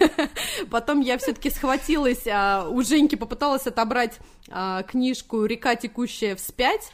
Потом 0.70 1.00
я 1.00 1.18
все-таки 1.18 1.50
схватилась, 1.50 2.26
а, 2.26 2.66
у 2.66 2.80
Женьки 2.82 3.14
попыталась 3.14 3.66
отобрать 3.66 4.20
а, 4.48 4.84
книжку 4.84 5.44
«Река, 5.44 5.76
текущая 5.76 6.34
вспять», 6.34 6.90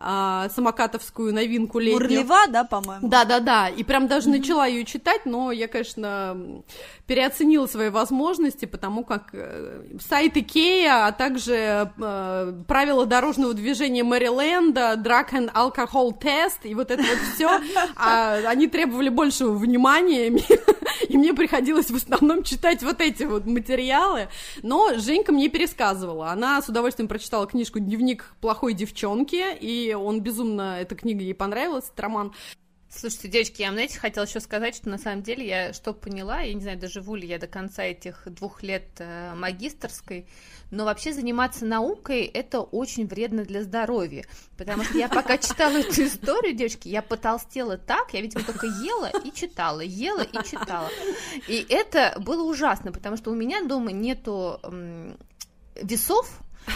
а, 0.00 0.48
самокатовскую 0.50 1.34
новинку 1.34 1.80
летнюю. 1.80 2.00
Мурлева, 2.00 2.46
да, 2.48 2.62
по-моему? 2.62 3.08
Да, 3.08 3.24
да, 3.24 3.40
да. 3.40 3.68
И 3.68 3.82
прям 3.82 4.06
даже 4.06 4.28
начала 4.28 4.64
ее 4.64 4.84
читать, 4.84 5.22
но 5.24 5.50
я, 5.50 5.66
конечно, 5.66 6.62
переоценила 7.08 7.66
свои 7.66 7.88
возможности, 7.88 8.64
потому 8.64 9.02
как 9.02 9.30
э, 9.32 9.96
сайт 10.00 10.36
Икея, 10.36 11.06
а 11.06 11.12
также 11.12 11.90
э, 11.98 12.52
правила 12.68 13.06
дорожного 13.06 13.54
движения 13.54 14.04
Мэриленда, 14.04 14.94
Drug 15.02 15.30
and 15.32 15.52
Alcohol 15.52 16.16
Test 16.16 16.60
и 16.62 16.74
вот 16.76 16.92
это 16.92 17.02
вот 17.02 17.18
все, 17.34 17.60
они 17.96 18.68
требовали 18.68 19.08
большего 19.08 19.52
внимания, 19.52 20.30
мне- 21.18 21.34
приходилось 21.34 21.90
в 21.90 21.96
основном 21.96 22.42
читать 22.42 22.82
вот 22.82 23.00
эти 23.00 23.24
вот 23.24 23.44
материалы. 23.46 24.28
Но 24.62 24.98
Женька 24.98 25.32
мне 25.32 25.48
пересказывала. 25.48 26.30
Она 26.30 26.60
с 26.62 26.68
удовольствием 26.68 27.08
прочитала 27.08 27.46
книжку 27.46 27.78
«Дневник 27.78 28.34
плохой 28.40 28.72
девчонки», 28.74 29.44
и 29.60 29.92
он 29.94 30.20
безумно, 30.20 30.78
эта 30.80 30.94
книга 30.94 31.22
ей 31.22 31.34
понравилась, 31.34 31.84
этот 31.84 32.00
роман. 32.00 32.32
Слушайте, 32.90 33.28
девочки, 33.28 33.60
я 33.60 33.70
знаете, 33.70 33.98
хотела 33.98 34.24
еще 34.24 34.40
сказать, 34.40 34.74
что 34.74 34.88
на 34.88 34.96
самом 34.96 35.22
деле 35.22 35.46
я 35.46 35.72
что 35.74 35.92
поняла, 35.92 36.40
я 36.40 36.54
не 36.54 36.62
знаю, 36.62 36.78
доживу 36.78 37.16
ли 37.16 37.28
я 37.28 37.38
до 37.38 37.46
конца 37.46 37.84
этих 37.84 38.22
двух 38.26 38.62
лет 38.62 38.88
э, 38.98 39.34
магистрской, 39.34 40.26
но 40.70 40.84
вообще 40.84 41.12
заниматься 41.12 41.64
наукой 41.64 42.22
это 42.22 42.60
очень 42.60 43.06
вредно 43.06 43.44
для 43.44 43.62
здоровья, 43.62 44.24
потому 44.56 44.84
что 44.84 44.98
я 44.98 45.08
пока 45.08 45.38
читала 45.38 45.76
эту 45.78 46.04
историю, 46.04 46.54
девочки, 46.54 46.88
я 46.88 47.02
потолстела 47.02 47.76
так, 47.78 48.12
я, 48.12 48.20
видимо, 48.20 48.44
только 48.44 48.66
ела 48.66 49.10
и 49.24 49.32
читала, 49.32 49.80
ела 49.80 50.22
и 50.22 50.44
читала. 50.44 50.88
И 51.46 51.64
это 51.68 52.14
было 52.20 52.42
ужасно, 52.42 52.92
потому 52.92 53.16
что 53.16 53.30
у 53.30 53.34
меня 53.34 53.64
дома 53.64 53.92
нету 53.92 54.60
весов, 55.80 56.30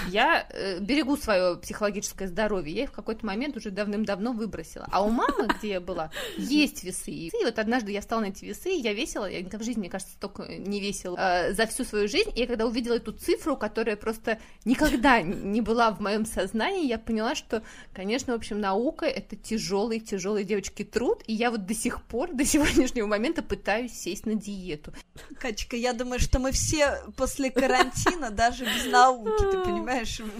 Я 0.08 0.46
э, 0.50 0.78
берегу 0.80 1.16
свое 1.16 1.56
психологическое 1.56 2.26
здоровье. 2.26 2.74
Я 2.74 2.82
их 2.84 2.90
в 2.90 2.92
какой-то 2.92 3.24
момент 3.26 3.56
уже 3.56 3.70
давным-давно 3.70 4.32
выбросила. 4.32 4.86
А 4.90 5.04
у 5.04 5.08
мамы, 5.08 5.48
где 5.58 5.70
я 5.70 5.80
была, 5.80 6.10
есть 6.36 6.84
весы. 6.84 7.10
И 7.10 7.30
вот 7.44 7.58
однажды 7.58 7.92
я 7.92 8.00
встала 8.00 8.20
на 8.20 8.26
эти 8.26 8.44
весы, 8.44 8.70
и 8.70 8.80
я 8.80 8.92
весила, 8.92 9.28
я 9.28 9.38
никогда 9.38 9.58
в 9.58 9.62
жизни, 9.62 9.80
мне 9.80 9.90
кажется, 9.90 10.14
столько 10.14 10.44
не 10.46 10.80
весила 10.80 11.16
э, 11.18 11.52
за 11.54 11.66
всю 11.66 11.84
свою 11.84 12.08
жизнь. 12.08 12.30
И 12.34 12.40
я 12.40 12.46
когда 12.46 12.66
увидела 12.66 12.94
эту 12.94 13.12
цифру, 13.12 13.56
которая 13.56 13.96
просто 13.96 14.38
никогда 14.64 15.22
не 15.22 15.60
была 15.60 15.90
в 15.90 16.00
моем 16.00 16.26
сознании, 16.26 16.86
я 16.86 16.98
поняла, 16.98 17.34
что, 17.34 17.62
конечно, 17.92 18.32
в 18.32 18.36
общем, 18.36 18.60
наука 18.60 19.06
это 19.06 19.36
тяжелый, 19.36 20.00
тяжелый 20.00 20.44
девочки 20.44 20.84
труд. 20.84 21.22
И 21.26 21.34
я 21.34 21.50
вот 21.50 21.66
до 21.66 21.74
сих 21.74 22.02
пор, 22.02 22.32
до 22.32 22.44
сегодняшнего 22.44 23.06
момента 23.06 23.42
пытаюсь 23.42 23.92
сесть 23.92 24.26
на 24.26 24.34
диету. 24.34 24.92
Катечка, 25.38 25.76
я 25.76 25.92
думаю, 25.92 26.20
что 26.20 26.38
мы 26.38 26.52
все 26.52 27.02
после 27.16 27.50
карантина, 27.50 28.30
даже 28.30 28.64
без 28.64 28.90
науки, 28.90 29.42
ты 29.50 29.58
понимаешь, 29.58 29.81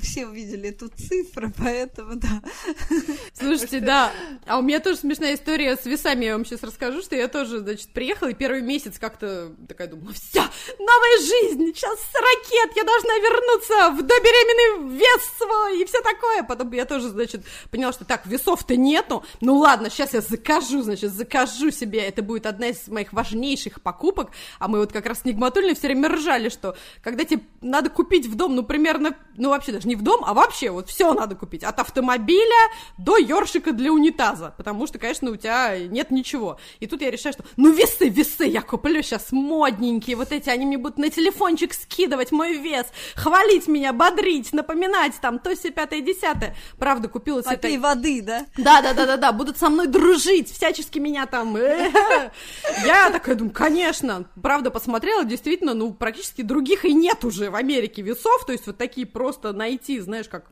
все 0.00 0.26
увидели 0.26 0.70
эту 0.70 0.88
цифру, 0.88 1.52
поэтому 1.56 2.16
да. 2.16 2.42
Слушайте, 3.32 3.80
да, 3.80 4.12
а 4.46 4.58
у 4.58 4.62
меня 4.62 4.80
тоже 4.80 4.98
смешная 4.98 5.34
история 5.34 5.76
с 5.76 5.84
весами, 5.86 6.26
я 6.26 6.32
вам 6.36 6.44
сейчас 6.44 6.62
расскажу, 6.62 7.02
что 7.02 7.16
я 7.16 7.28
тоже, 7.28 7.60
значит, 7.60 7.88
приехала, 7.92 8.28
и 8.28 8.34
первый 8.34 8.62
месяц 8.62 8.98
как-то 8.98 9.52
такая 9.68 9.88
думала, 9.88 10.12
все, 10.12 10.42
новая 10.78 11.18
жизнь, 11.18 11.74
сейчас 11.74 11.98
с 11.98 12.14
ракет, 12.14 12.76
я 12.76 12.84
должна 12.84 13.14
вернуться 13.18 13.90
в 13.90 14.06
добеременный 14.06 14.98
вес 14.98 15.22
свой, 15.38 15.82
и 15.82 15.84
все 15.84 16.00
такое. 16.02 16.42
Потом 16.42 16.70
я 16.72 16.84
тоже, 16.84 17.08
значит, 17.08 17.44
поняла, 17.70 17.92
что 17.92 18.04
так, 18.04 18.26
весов-то 18.26 18.76
нету, 18.76 19.24
ну 19.40 19.56
ладно, 19.56 19.90
сейчас 19.90 20.14
я 20.14 20.20
закажу, 20.20 20.82
значит, 20.82 21.12
закажу 21.12 21.70
себе, 21.70 22.00
это 22.00 22.22
будет 22.22 22.46
одна 22.46 22.68
из 22.68 22.88
моих 22.88 23.12
важнейших 23.12 23.82
покупок, 23.82 24.30
а 24.58 24.68
мы 24.68 24.78
вот 24.78 24.92
как 24.92 25.06
раз 25.06 25.20
с 25.20 25.24
Нигматульной 25.24 25.74
все 25.74 25.88
время 25.88 26.08
ржали, 26.08 26.48
что 26.48 26.76
когда 27.02 27.24
тебе 27.24 27.42
надо 27.60 27.90
купить 27.90 28.26
в 28.26 28.34
дом, 28.34 28.54
ну, 28.54 28.62
примерно, 28.62 29.16
ну, 29.36 29.50
вообще 29.50 29.72
даже 29.72 29.88
не 29.88 29.96
в 29.96 30.02
дом, 30.02 30.22
а 30.24 30.34
вообще 30.34 30.70
вот 30.70 30.88
все 30.88 31.12
надо 31.14 31.34
купить, 31.34 31.64
от 31.64 31.78
автомобиля 31.80 32.70
до 32.98 33.16
ёршика 33.16 33.72
для 33.72 33.92
унитаза, 33.92 34.54
потому 34.56 34.86
что, 34.86 34.98
конечно, 34.98 35.30
у 35.30 35.36
тебя 35.36 35.78
нет 35.78 36.10
ничего. 36.10 36.58
И 36.80 36.86
тут 36.86 37.02
я 37.02 37.10
решаю, 37.10 37.32
что, 37.32 37.44
ну, 37.56 37.72
весы, 37.72 38.08
весы 38.08 38.44
я 38.44 38.62
куплю 38.62 39.02
сейчас 39.02 39.32
модненькие, 39.32 40.16
вот 40.16 40.32
эти, 40.32 40.48
они 40.50 40.66
мне 40.66 40.78
будут 40.78 40.98
на 40.98 41.10
телефончик 41.10 41.72
скидывать 41.74 42.32
мой 42.32 42.56
вес, 42.58 42.86
хвалить 43.14 43.68
меня, 43.68 43.92
бодрить, 43.92 44.52
напоминать 44.52 45.14
там 45.20 45.38
то, 45.38 45.54
все 45.54 45.70
пятое, 45.70 46.00
десятое. 46.00 46.56
Правда, 46.78 47.08
купила 47.08 47.42
себе... 47.42 47.56
Попей 47.56 47.78
воды, 47.78 48.22
да? 48.22 48.46
Да, 48.56 48.82
да, 48.82 48.92
да, 48.94 49.06
да, 49.06 49.16
да, 49.16 49.32
будут 49.32 49.58
со 49.58 49.68
мной 49.68 49.86
дружить, 49.86 50.50
всячески 50.52 50.98
меня 50.98 51.26
там. 51.26 51.56
э, 51.56 51.90
Я 52.84 53.10
такая 53.10 53.34
думаю, 53.34 53.54
конечно. 53.54 54.24
Правда, 54.42 54.70
посмотрела, 54.70 55.24
действительно, 55.24 55.74
ну, 55.74 55.92
практически 55.92 56.42
других 56.42 56.84
и 56.84 56.92
нет 56.92 57.24
уже 57.24 57.50
в 57.50 57.54
Америке 57.54 58.02
весов, 58.02 58.44
то 58.46 58.52
есть 58.52 58.66
вот 58.66 58.76
такие 58.76 59.06
просто 59.06 59.21
найти, 59.52 60.00
знаешь, 60.00 60.28
как 60.28 60.46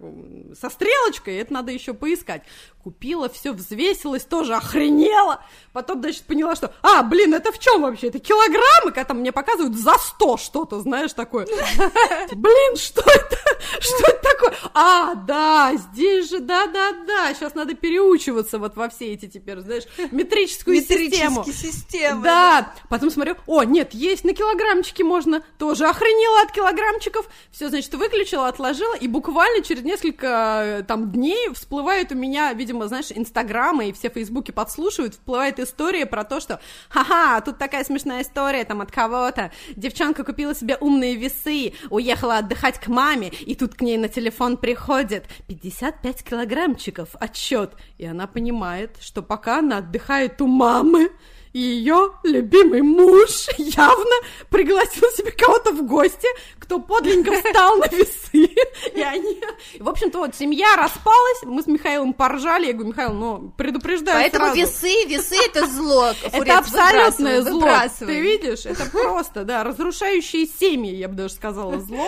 со 0.58 0.70
стрелочкой, 0.70 1.36
это 1.36 1.52
надо 1.52 1.72
еще 1.72 1.94
поискать. 1.94 2.42
Купила, 2.82 3.28
все 3.28 3.52
взвесилась, 3.52 4.24
тоже 4.24 4.54
охренела. 4.54 5.44
Потом, 5.72 6.00
значит, 6.00 6.24
поняла, 6.24 6.56
что, 6.56 6.72
а, 6.82 7.02
блин, 7.02 7.34
это 7.34 7.52
в 7.52 7.58
чем 7.58 7.82
вообще? 7.82 8.08
Это 8.08 8.18
килограммы, 8.18 8.92
когда 8.92 9.14
мне 9.14 9.32
показывают 9.32 9.76
за 9.76 9.94
100 9.94 10.36
что-то, 10.38 10.80
знаешь, 10.80 11.12
такое. 11.12 11.46
Блин, 12.32 12.76
что 12.76 13.02
это? 13.02 13.36
Что 13.80 14.08
это 14.08 14.22
такое? 14.22 14.54
А, 14.74 15.14
да, 15.14 15.72
здесь 15.76 16.30
же, 16.30 16.40
да-да-да, 16.40 17.34
сейчас 17.34 17.54
надо 17.54 17.74
переучиваться 17.74 18.58
вот 18.58 18.76
во 18.76 18.88
все 18.88 19.12
эти 19.12 19.26
теперь, 19.26 19.60
знаешь, 19.60 19.84
метрическую 20.10 20.80
систему. 20.80 21.44
Системы. 21.44 22.22
Да, 22.22 22.72
потом 22.88 23.10
смотрю, 23.10 23.36
о, 23.46 23.64
нет, 23.64 23.94
есть 23.94 24.24
на 24.24 24.34
килограммчики 24.34 25.02
можно, 25.02 25.42
тоже 25.58 25.86
охренела 25.86 26.42
от 26.42 26.52
килограммчиков, 26.52 27.28
все, 27.50 27.68
значит, 27.68 27.92
выключила, 27.94 28.48
отложила, 28.60 28.94
и 28.94 29.08
буквально 29.08 29.62
через 29.64 29.82
несколько 29.82 30.62
э, 30.64 30.82
там 30.82 31.10
дней 31.10 31.50
всплывает 31.54 32.12
у 32.12 32.14
меня, 32.14 32.52
видимо, 32.52 32.86
знаешь, 32.88 33.10
инстаграмы 33.10 33.88
и 33.88 33.92
все 33.92 34.10
фейсбуки 34.10 34.50
подслушивают, 34.50 35.14
всплывает 35.14 35.58
история 35.58 36.04
про 36.04 36.24
то, 36.24 36.40
что, 36.40 36.60
ха-ха, 36.90 37.40
тут 37.40 37.58
такая 37.58 37.84
смешная 37.84 38.22
история 38.22 38.64
там 38.64 38.82
от 38.82 38.92
кого-то, 38.92 39.50
девчонка 39.74 40.24
купила 40.24 40.54
себе 40.54 40.76
умные 40.76 41.16
весы, 41.16 41.72
уехала 41.88 42.38
отдыхать 42.38 42.78
к 42.78 42.88
маме, 42.88 43.28
и 43.28 43.54
тут 43.54 43.74
к 43.74 43.80
ней 43.80 43.96
на 43.96 44.08
телефон 44.08 44.58
приходит 44.58 45.24
55 45.48 46.22
килограммчиков 46.22 47.16
отчет, 47.18 47.72
и 47.96 48.04
она 48.04 48.26
понимает, 48.26 48.96
что 49.00 49.22
пока 49.22 49.60
она 49.60 49.78
отдыхает 49.78 50.40
у 50.42 50.46
мамы, 50.46 51.10
и 51.52 51.58
ее 51.58 52.12
любимый 52.22 52.82
муж 52.82 53.48
явно 53.58 54.16
пригласил 54.48 55.08
себе 55.10 55.32
кого-то 55.32 55.72
в 55.72 55.86
гости, 55.86 56.28
кто 56.58 56.78
подленько 56.78 57.32
встал 57.32 57.76
на 57.78 57.86
весы, 57.86 58.48
и 58.94 59.00
они... 59.02 59.40
В 59.80 59.88
общем-то, 59.88 60.18
вот 60.18 60.36
семья 60.36 60.76
распалась, 60.76 61.42
мы 61.42 61.62
с 61.62 61.66
Михаилом 61.66 62.12
поржали, 62.12 62.66
я 62.66 62.72
говорю, 62.72 62.90
Михаил, 62.90 63.12
ну, 63.12 63.52
предупреждаю 63.56 64.20
Поэтому 64.20 64.46
сразу. 64.46 64.60
весы, 64.60 65.04
весы 65.06 65.36
это 65.46 65.66
зло. 65.66 66.12
Это 66.32 66.58
абсолютное 66.58 67.42
зло, 67.42 67.60
выбрасывай. 67.60 68.14
ты 68.14 68.20
видишь? 68.20 68.66
Это 68.66 68.86
просто, 68.86 69.44
да, 69.44 69.64
разрушающие 69.64 70.46
семьи, 70.46 70.94
я 70.94 71.08
бы 71.08 71.14
даже 71.14 71.34
сказала, 71.34 71.80
зло. 71.80 72.06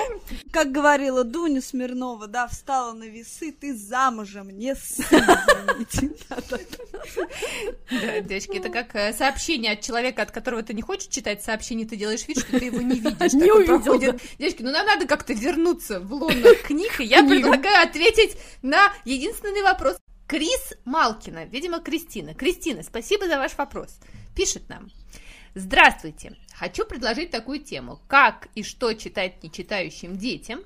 Как 0.53 0.71
говорила 0.71 1.25
Дуня 1.25 1.61
Смирнова, 1.61 2.27
да, 2.29 2.47
встала 2.47 2.93
на 2.93 3.05
весы, 3.05 3.53
ты 3.53 3.75
замужем, 3.75 4.51
не 4.51 4.75
сын. 4.77 5.25
Да, 7.91 8.21
девочки, 8.21 8.57
это 8.59 8.69
как 8.69 8.95
э, 8.95 9.13
сообщение 9.33 9.73
от 9.73 9.81
человека, 9.81 10.23
от 10.23 10.31
которого 10.31 10.63
ты 10.63 10.75
не 10.75 10.83
хочешь 10.83 11.09
читать 11.09 11.43
сообщение, 11.43 11.87
ты 11.87 11.97
делаешь 11.97 12.27
вид, 12.29 12.39
что 12.39 12.59
ты 12.59 12.67
его 12.67 12.81
не 12.81 12.99
видишь. 13.01 13.33
Не 13.33 13.51
увидел. 13.51 13.99
Девочки, 14.39 14.63
ну 14.63 14.71
нам 14.71 14.87
надо 14.87 15.07
как-то 15.07 15.33
вернуться 15.33 16.01
в 16.01 16.13
лоно 16.13 16.55
книг, 16.65 17.01
и 17.01 17.05
я 17.05 17.25
предлагаю 17.25 17.89
ответить 17.89 18.37
на 18.63 18.93
единственный 19.05 19.63
вопрос. 19.63 19.97
Крис 20.27 20.75
Малкина, 20.85 21.45
видимо, 21.47 21.81
Кристина. 21.81 22.35
Кристина, 22.35 22.83
спасибо 22.83 23.27
за 23.27 23.39
ваш 23.39 23.57
вопрос. 23.57 23.99
Пишет 24.35 24.69
нам. 24.69 24.91
Здравствуйте. 25.55 26.37
Хочу 26.55 26.87
предложить 26.87 27.31
такую 27.31 27.61
тему. 27.61 28.01
Как 28.09 28.49
и 28.55 28.63
что 28.63 28.95
читать 28.95 29.43
нечитающим 29.43 30.17
детям? 30.17 30.61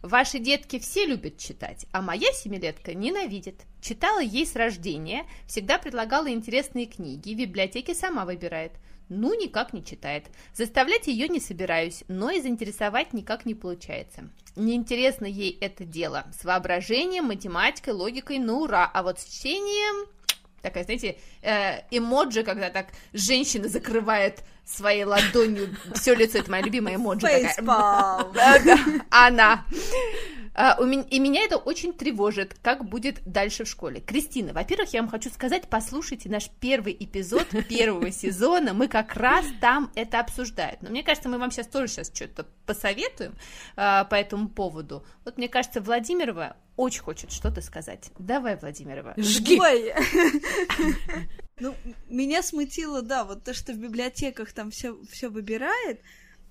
Ваши 0.00 0.40
детки 0.40 0.80
все 0.80 1.06
любят 1.06 1.38
читать, 1.38 1.86
а 1.92 2.02
моя 2.02 2.32
семилетка 2.32 2.94
ненавидит. 2.94 3.62
Читала 3.82 4.20
ей 4.20 4.46
с 4.46 4.54
рождения, 4.54 5.26
всегда 5.48 5.76
предлагала 5.76 6.30
интересные 6.30 6.86
книги, 6.86 7.34
в 7.34 7.36
библиотеке 7.36 7.96
сама 7.96 8.24
выбирает. 8.24 8.72
Ну, 9.08 9.34
никак 9.34 9.72
не 9.72 9.84
читает. 9.84 10.26
Заставлять 10.54 11.08
ее 11.08 11.28
не 11.28 11.40
собираюсь, 11.40 12.04
но 12.06 12.30
и 12.30 12.40
заинтересовать 12.40 13.12
никак 13.12 13.44
не 13.44 13.56
получается. 13.56 14.30
Неинтересно 14.54 15.26
ей 15.26 15.58
это 15.60 15.84
дело. 15.84 16.26
С 16.32 16.44
воображением, 16.44 17.24
математикой, 17.24 17.92
логикой, 17.92 18.38
ну 18.38 18.60
ура. 18.60 18.88
А 18.94 19.02
вот 19.02 19.18
с 19.18 19.24
чтением... 19.24 20.08
Такая, 20.62 20.84
знаете, 20.84 21.18
э, 21.42 21.80
эмоджи, 21.90 22.44
когда 22.44 22.70
так 22.70 22.86
женщина 23.12 23.68
закрывает 23.68 24.44
своей 24.64 25.02
ладонью 25.02 25.76
все 25.92 26.14
лицо. 26.14 26.38
Это 26.38 26.52
моя 26.52 26.62
любимая 26.62 26.94
эмоджи. 26.94 27.26
да, 28.64 28.78
она. 29.10 29.64
А, 30.54 30.76
у 30.78 30.84
меня, 30.84 31.02
и 31.10 31.18
меня 31.18 31.42
это 31.44 31.56
очень 31.56 31.92
тревожит, 31.92 32.56
как 32.60 32.84
будет 32.88 33.22
дальше 33.24 33.64
в 33.64 33.68
школе. 33.68 34.00
Кристина, 34.00 34.52
во-первых, 34.52 34.92
я 34.92 35.00
вам 35.00 35.10
хочу 35.10 35.30
сказать, 35.30 35.68
послушайте 35.68 36.28
наш 36.28 36.50
первый 36.60 36.96
эпизод 36.98 37.46
первого 37.68 38.10
сезона, 38.10 38.74
мы 38.74 38.88
как 38.88 39.14
раз 39.14 39.46
там 39.60 39.90
это 39.94 40.20
обсуждаем. 40.20 40.76
Но 40.82 40.90
мне 40.90 41.02
кажется, 41.02 41.28
мы 41.28 41.38
вам 41.38 41.50
сейчас 41.50 41.68
тоже 41.68 41.88
сейчас 41.88 42.12
что-то 42.14 42.46
посоветуем 42.66 43.34
а, 43.76 44.04
по 44.04 44.14
этому 44.14 44.48
поводу. 44.48 45.04
Вот 45.24 45.38
мне 45.38 45.48
кажется, 45.48 45.80
Владимирова 45.80 46.56
очень 46.76 47.02
хочет 47.02 47.32
что-то 47.32 47.60
сказать. 47.60 48.10
Давай, 48.18 48.56
Владимирова. 48.56 49.14
Жги. 49.16 49.58
Ой. 49.60 49.94
Ну, 51.60 51.76
меня 52.08 52.42
смутило, 52.42 53.02
да, 53.02 53.22
вот 53.22 53.44
то, 53.44 53.54
что 53.54 53.72
в 53.72 53.76
библиотеках 53.76 54.52
там 54.52 54.72
все, 54.72 54.98
все 55.08 55.28
выбирает. 55.28 56.00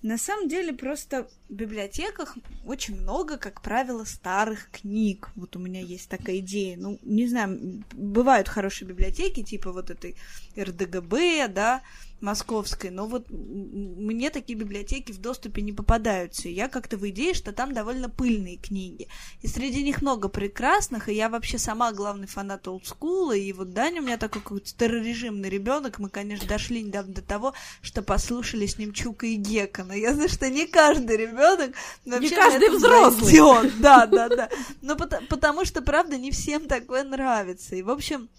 На 0.01 0.17
самом 0.17 0.47
деле, 0.47 0.71
просто 0.71 1.27
в 1.51 1.53
библиотеках 1.53 2.37
очень 2.65 3.01
много, 3.01 3.37
как 3.37 3.61
правило, 3.61 4.05
старых 4.05 4.71
книг. 4.71 5.31
Вот 5.35 5.57
у 5.57 5.59
меня 5.59 5.81
есть 5.81 6.09
такая 6.09 6.37
идея. 6.37 6.77
Ну, 6.77 6.97
не 7.03 7.27
знаю, 7.27 7.83
бывают 7.91 8.47
хорошие 8.47 8.87
библиотеки, 8.87 9.43
типа 9.43 9.73
вот 9.73 9.89
этой 9.89 10.15
РДГБ, 10.57 11.49
да, 11.49 11.81
московской, 12.21 12.91
но 12.91 13.07
вот 13.07 13.25
мне 13.31 14.29
такие 14.29 14.57
библиотеки 14.57 15.11
в 15.11 15.19
доступе 15.19 15.63
не 15.63 15.73
попадаются. 15.73 16.49
Я 16.49 16.69
как-то 16.69 16.95
в 16.95 17.09
идее, 17.09 17.33
что 17.33 17.51
там 17.51 17.73
довольно 17.73 18.09
пыльные 18.09 18.57
книги. 18.57 19.07
И 19.41 19.47
среди 19.47 19.81
них 19.81 20.03
много 20.03 20.27
прекрасных, 20.29 21.09
и 21.09 21.15
я 21.15 21.29
вообще 21.29 21.57
сама 21.57 21.91
главный 21.91 22.27
фанат 22.27 22.67
олдскула, 22.67 23.35
и 23.35 23.51
вот 23.53 23.73
Даня 23.73 24.01
у 24.01 24.05
меня 24.05 24.17
такой 24.17 24.43
какой-то 24.43 24.69
старорежимный 24.69 25.49
ребенок, 25.49 25.97
мы, 25.97 26.09
конечно, 26.09 26.47
дошли 26.47 26.83
недавно 26.83 27.15
до 27.15 27.23
того, 27.23 27.55
что 27.81 28.03
послушали 28.03 28.67
с 28.67 28.77
ним 28.77 28.93
Чука 28.93 29.25
и 29.25 29.35
Гека, 29.35 29.83
но 29.83 29.95
я 29.95 30.13
знаю, 30.13 30.29
что 30.29 30.47
не 30.47 30.67
каждый 30.67 31.17
ребенок 31.17 31.40
вообще 31.41 31.73
на 32.05 32.19
каждый 32.35 32.69
взрослый. 32.69 33.31
Да, 33.79 34.05
да, 34.05 34.29
да. 34.29 34.49
Но 34.81 34.95
пото- 34.95 35.25
потому 35.27 35.65
что, 35.65 35.81
правда, 35.81 36.17
не 36.17 36.31
всем 36.31 36.67
такое 36.67 37.03
нравится. 37.03 37.75
И, 37.75 37.81
в 37.81 37.89
общем, 37.89 38.29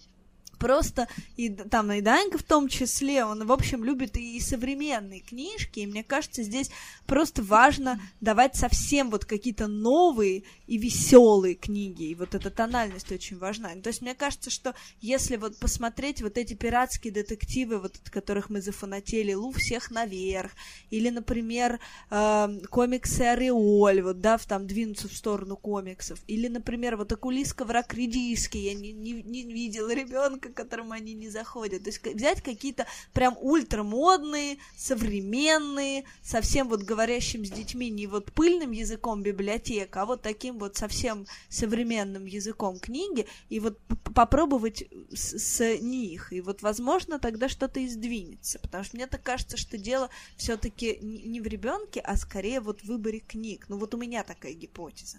просто, 0.63 1.09
и 1.35 1.49
там 1.49 1.91
и 1.91 1.99
Данька 1.99 2.37
в 2.37 2.43
том 2.43 2.69
числе, 2.69 3.25
он, 3.25 3.45
в 3.45 3.51
общем, 3.51 3.83
любит 3.83 4.15
и 4.15 4.39
современные 4.39 5.19
книжки, 5.19 5.81
и 5.81 5.85
мне 5.85 6.05
кажется, 6.05 6.41
здесь 6.41 6.69
просто 7.05 7.43
важно 7.43 7.99
давать 8.21 8.55
совсем 8.55 9.09
вот 9.09 9.25
какие-то 9.25 9.67
новые 9.67 10.43
и 10.67 10.77
веселые 10.77 11.55
книги, 11.55 12.05
и 12.05 12.15
вот 12.15 12.33
эта 12.33 12.49
тональность 12.49 13.11
очень 13.11 13.37
важна. 13.37 13.71
То 13.83 13.89
есть 13.89 14.01
мне 14.01 14.15
кажется, 14.15 14.49
что 14.49 14.73
если 15.01 15.35
вот 15.35 15.57
посмотреть 15.57 16.21
вот 16.21 16.37
эти 16.37 16.53
пиратские 16.53 17.11
детективы, 17.11 17.79
вот 17.79 17.95
от 17.95 18.09
которых 18.09 18.49
мы 18.49 18.61
зафанатели, 18.61 19.33
«Лу 19.33 19.51
всех 19.51 19.91
наверх», 19.91 20.51
или, 20.91 21.09
например, 21.09 21.81
э, 22.09 22.59
комиксы 22.69 23.21
«Ореоль», 23.23 24.01
вот, 24.01 24.21
да, 24.21 24.37
там 24.37 24.65
двинуться 24.65 25.09
в 25.09 25.13
сторону 25.13 25.57
комиксов, 25.57 26.19
или, 26.27 26.47
например, 26.47 26.95
вот 26.95 27.11
«Окулиска 27.11 27.65
враг 27.65 27.93
редиски», 27.93 28.57
я 28.57 28.73
не, 28.73 28.93
не, 28.93 29.21
не 29.23 29.43
видела 29.43 29.93
ребенка, 29.93 30.52
к 30.53 30.57
которому 30.57 30.91
они 30.93 31.13
не 31.13 31.29
заходят. 31.29 31.83
То 31.83 31.89
есть 31.89 32.05
взять 32.05 32.41
какие-то 32.41 32.85
прям 33.13 33.37
ультрамодные, 33.39 34.57
современные, 34.77 36.05
совсем 36.21 36.69
вот 36.69 36.83
говорящим 36.83 37.45
с 37.45 37.49
детьми 37.49 37.89
не 37.89 38.07
вот 38.07 38.31
пыльным 38.31 38.71
языком 38.71 39.21
библиотека, 39.21 40.01
а 40.01 40.05
вот 40.05 40.21
таким 40.21 40.59
вот 40.59 40.77
совсем 40.77 41.25
современным 41.49 42.25
языком 42.25 42.79
книги, 42.79 43.27
и 43.49 43.59
вот 43.59 43.79
попробовать 44.15 44.85
с, 45.13 45.37
с 45.37 45.79
них. 45.81 46.31
И 46.31 46.41
вот, 46.41 46.61
возможно, 46.61 47.19
тогда 47.19 47.49
что-то 47.49 47.79
и 47.79 47.87
сдвинется. 47.87 48.59
Потому 48.59 48.83
что 48.83 48.95
мне 48.95 49.07
так 49.07 49.23
кажется, 49.23 49.57
что 49.57 49.77
дело 49.77 50.09
все-таки 50.37 50.99
не 51.01 51.41
в 51.41 51.47
ребенке, 51.47 51.99
а 51.99 52.15
скорее 52.17 52.59
вот 52.59 52.81
в 52.81 52.85
выборе 52.85 53.19
книг. 53.19 53.65
Ну 53.69 53.77
вот 53.77 53.93
у 53.93 53.97
меня 53.97 54.23
такая 54.23 54.53
гипотеза. 54.53 55.17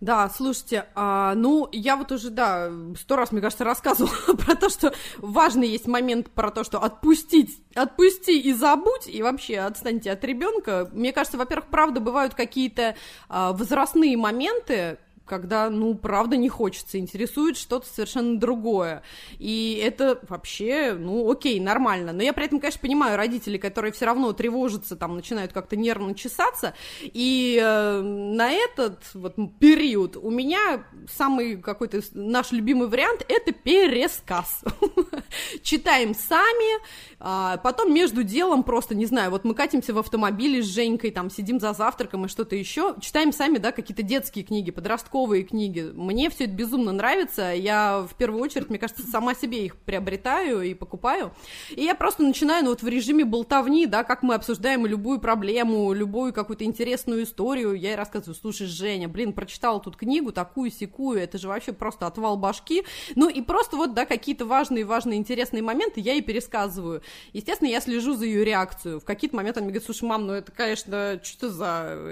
Да, 0.00 0.28
слушайте, 0.28 0.86
а, 0.94 1.34
ну, 1.34 1.68
я 1.72 1.96
вот 1.96 2.12
уже, 2.12 2.28
да, 2.28 2.70
сто 2.98 3.16
раз, 3.16 3.32
мне 3.32 3.40
кажется, 3.40 3.64
рассказывала 3.64 4.36
про 4.44 4.54
то, 4.54 4.68
что 4.68 4.92
важный 5.18 5.68
есть 5.68 5.86
момент 5.86 6.30
про 6.30 6.50
то, 6.50 6.64
что 6.64 6.82
отпустить, 6.82 7.62
отпусти 7.74 8.38
и 8.38 8.52
забудь, 8.52 9.06
и 9.06 9.22
вообще 9.22 9.58
отстаньте 9.60 10.10
от 10.10 10.22
ребенка. 10.22 10.90
Мне 10.92 11.14
кажется, 11.14 11.38
во-первых, 11.38 11.68
правда, 11.70 12.00
бывают 12.00 12.34
какие-то 12.34 12.94
а, 13.30 13.54
возрастные 13.54 14.18
моменты, 14.18 14.98
когда, 15.26 15.68
ну, 15.68 15.94
правда 15.94 16.36
не 16.36 16.48
хочется, 16.48 16.98
интересует 16.98 17.56
что-то 17.56 17.86
совершенно 17.86 18.38
другое. 18.38 19.02
И 19.38 19.80
это 19.84 20.20
вообще, 20.28 20.94
ну, 20.98 21.30
окей, 21.30 21.60
нормально. 21.60 22.12
Но 22.12 22.22
я 22.22 22.32
при 22.32 22.46
этом, 22.46 22.60
конечно, 22.60 22.80
понимаю 22.80 23.16
родителей, 23.16 23.58
которые 23.58 23.92
все 23.92 24.06
равно 24.06 24.32
тревожатся, 24.32 24.96
там, 24.96 25.16
начинают 25.16 25.52
как-то 25.52 25.76
нервно 25.76 26.14
чесаться. 26.14 26.74
И 27.02 27.60
э, 27.60 28.00
на 28.00 28.52
этот 28.52 29.00
вот 29.14 29.36
период 29.58 30.16
у 30.16 30.30
меня 30.30 30.84
самый 31.12 31.56
какой-то 31.56 32.00
наш 32.14 32.52
любимый 32.52 32.88
вариант– 32.88 33.24
это 33.28 33.52
пересказ. 33.52 34.62
Читаем 35.62 36.14
сами, 36.14 36.80
а 37.18 37.56
потом 37.58 37.92
между 37.92 38.22
делом 38.22 38.62
просто, 38.62 38.94
не 38.94 39.06
знаю, 39.06 39.30
вот 39.30 39.44
мы 39.44 39.54
катимся 39.54 39.92
в 39.92 39.98
автомобиле 39.98 40.62
с 40.62 40.66
Женькой, 40.66 41.10
там, 41.10 41.30
сидим 41.30 41.58
за 41.58 41.72
завтраком 41.72 42.26
и 42.26 42.28
что-то 42.28 42.54
еще, 42.54 42.94
читаем 43.00 43.32
сами, 43.32 43.58
да, 43.58 43.72
какие-то 43.72 44.02
детские 44.02 44.44
книги, 44.44 44.70
подростковые 44.70 45.15
книги. 45.16 45.90
Мне 45.94 46.28
все 46.30 46.44
это 46.44 46.52
безумно 46.52 46.92
нравится. 46.92 47.52
Я 47.54 48.06
в 48.08 48.14
первую 48.14 48.42
очередь, 48.42 48.68
мне 48.68 48.78
кажется, 48.78 49.02
сама 49.06 49.34
себе 49.34 49.64
их 49.64 49.76
приобретаю 49.76 50.62
и 50.62 50.74
покупаю. 50.74 51.32
И 51.70 51.82
я 51.82 51.94
просто 51.94 52.22
начинаю, 52.22 52.64
ну 52.64 52.70
вот 52.70 52.82
в 52.82 52.88
режиме 52.88 53.24
болтовни, 53.24 53.86
да, 53.86 54.04
как 54.04 54.22
мы 54.22 54.34
обсуждаем 54.34 54.84
любую 54.86 55.18
проблему, 55.20 55.92
любую 55.92 56.32
какую-то 56.32 56.64
интересную 56.64 57.22
историю. 57.22 57.72
Я 57.74 57.90
ей 57.90 57.96
рассказываю, 57.96 58.34
слушай, 58.34 58.66
Женя, 58.66 59.08
блин, 59.08 59.32
прочитала 59.32 59.80
тут 59.80 59.96
книгу 59.96 60.32
такую 60.32 60.70
секую, 60.70 61.18
это 61.18 61.38
же 61.38 61.48
вообще 61.48 61.72
просто 61.72 62.06
отвал 62.06 62.36
башки. 62.36 62.84
Ну 63.14 63.28
и 63.28 63.40
просто 63.40 63.76
вот, 63.76 63.94
да, 63.94 64.04
какие-то 64.04 64.44
важные, 64.44 64.84
важные, 64.84 65.18
интересные 65.18 65.62
моменты 65.62 66.00
я 66.00 66.12
ей 66.12 66.22
пересказываю. 66.22 67.02
Естественно, 67.32 67.68
я 67.68 67.80
слежу 67.80 68.14
за 68.14 68.26
ее 68.26 68.44
реакцию. 68.44 69.00
В 69.00 69.04
какие-то 69.04 69.36
моменты 69.36 69.60
она 69.60 69.66
мне 69.66 69.72
говорит, 69.72 69.86
слушай, 69.86 70.04
мам, 70.04 70.26
ну 70.26 70.34
это, 70.34 70.52
конечно, 70.52 71.20
что 71.22 71.48
за... 71.48 71.66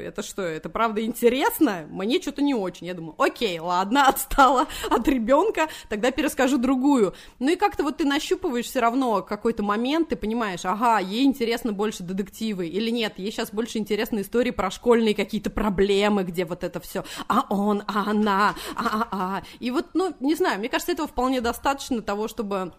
Это 0.05 0.23
что, 0.23 0.43
это 0.43 0.69
правда 0.69 1.05
интересно? 1.05 1.87
Мне 1.91 2.21
что-то 2.21 2.43
не 2.43 2.55
очень. 2.55 2.87
Я 2.87 2.94
думаю, 2.95 3.15
окей, 3.19 3.59
ладно, 3.59 4.09
отстала 4.09 4.67
от 4.91 5.07
ребенка, 5.09 5.69
тогда 5.89 6.11
перескажу 6.11 6.59
другую. 6.59 7.15
Ну 7.39 7.51
и 7.51 7.57
как-то 7.57 7.83
вот 7.83 7.99
ты 7.99 8.05
нащупываешь 8.05 8.67
все 8.67 8.81
равно 8.81 9.23
какой-то 9.23 9.63
момент, 9.63 10.09
ты 10.09 10.17
понимаешь, 10.17 10.65
ага, 10.65 10.99
ей 10.99 11.25
интересно 11.25 11.73
больше 11.73 12.03
детективы, 12.03 12.67
или 12.67 12.91
нет, 12.91 13.15
ей 13.19 13.31
сейчас 13.31 13.51
больше 13.51 13.79
интересны 13.79 14.21
истории 14.21 14.51
про 14.51 14.71
школьные 14.71 15.15
какие-то 15.15 15.51
проблемы, 15.51 16.25
где 16.25 16.45
вот 16.45 16.65
это 16.65 16.81
все, 16.81 17.05
а 17.29 17.45
он, 17.49 17.83
а 17.87 18.11
она, 18.11 18.55
а, 18.77 18.85
а, 18.85 19.09
а. 19.11 19.43
И 19.61 19.71
вот, 19.71 19.89
ну, 19.95 20.15
не 20.21 20.35
знаю, 20.35 20.59
мне 20.59 20.69
кажется, 20.69 20.93
этого 20.93 21.09
вполне 21.09 21.41
достаточно 21.41 22.03
того, 22.03 22.29
чтобы 22.29 22.73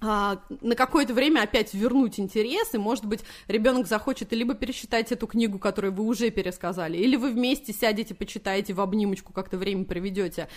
а, 0.00 0.38
на 0.60 0.74
какое-то 0.74 1.12
время 1.12 1.42
опять 1.42 1.74
вернуть 1.74 2.18
интерес, 2.18 2.72
и, 2.74 2.78
может 2.78 3.04
быть, 3.04 3.20
ребенок 3.48 3.86
захочет 3.86 4.32
либо 4.32 4.54
пересчитать 4.54 5.12
эту 5.12 5.26
книгу, 5.26 5.58
которую 5.58 5.92
вы 5.92 6.04
уже 6.04 6.30
пересказали, 6.30 6.96
или 6.96 7.16
вы 7.16 7.30
вместе 7.30 7.72
сядете, 7.72 8.14
почитаете 8.14 8.72
в 8.72 8.80
обнимочку, 8.80 9.32
как-то 9.32 9.58
время 9.58 9.84
проведете. 9.84 10.48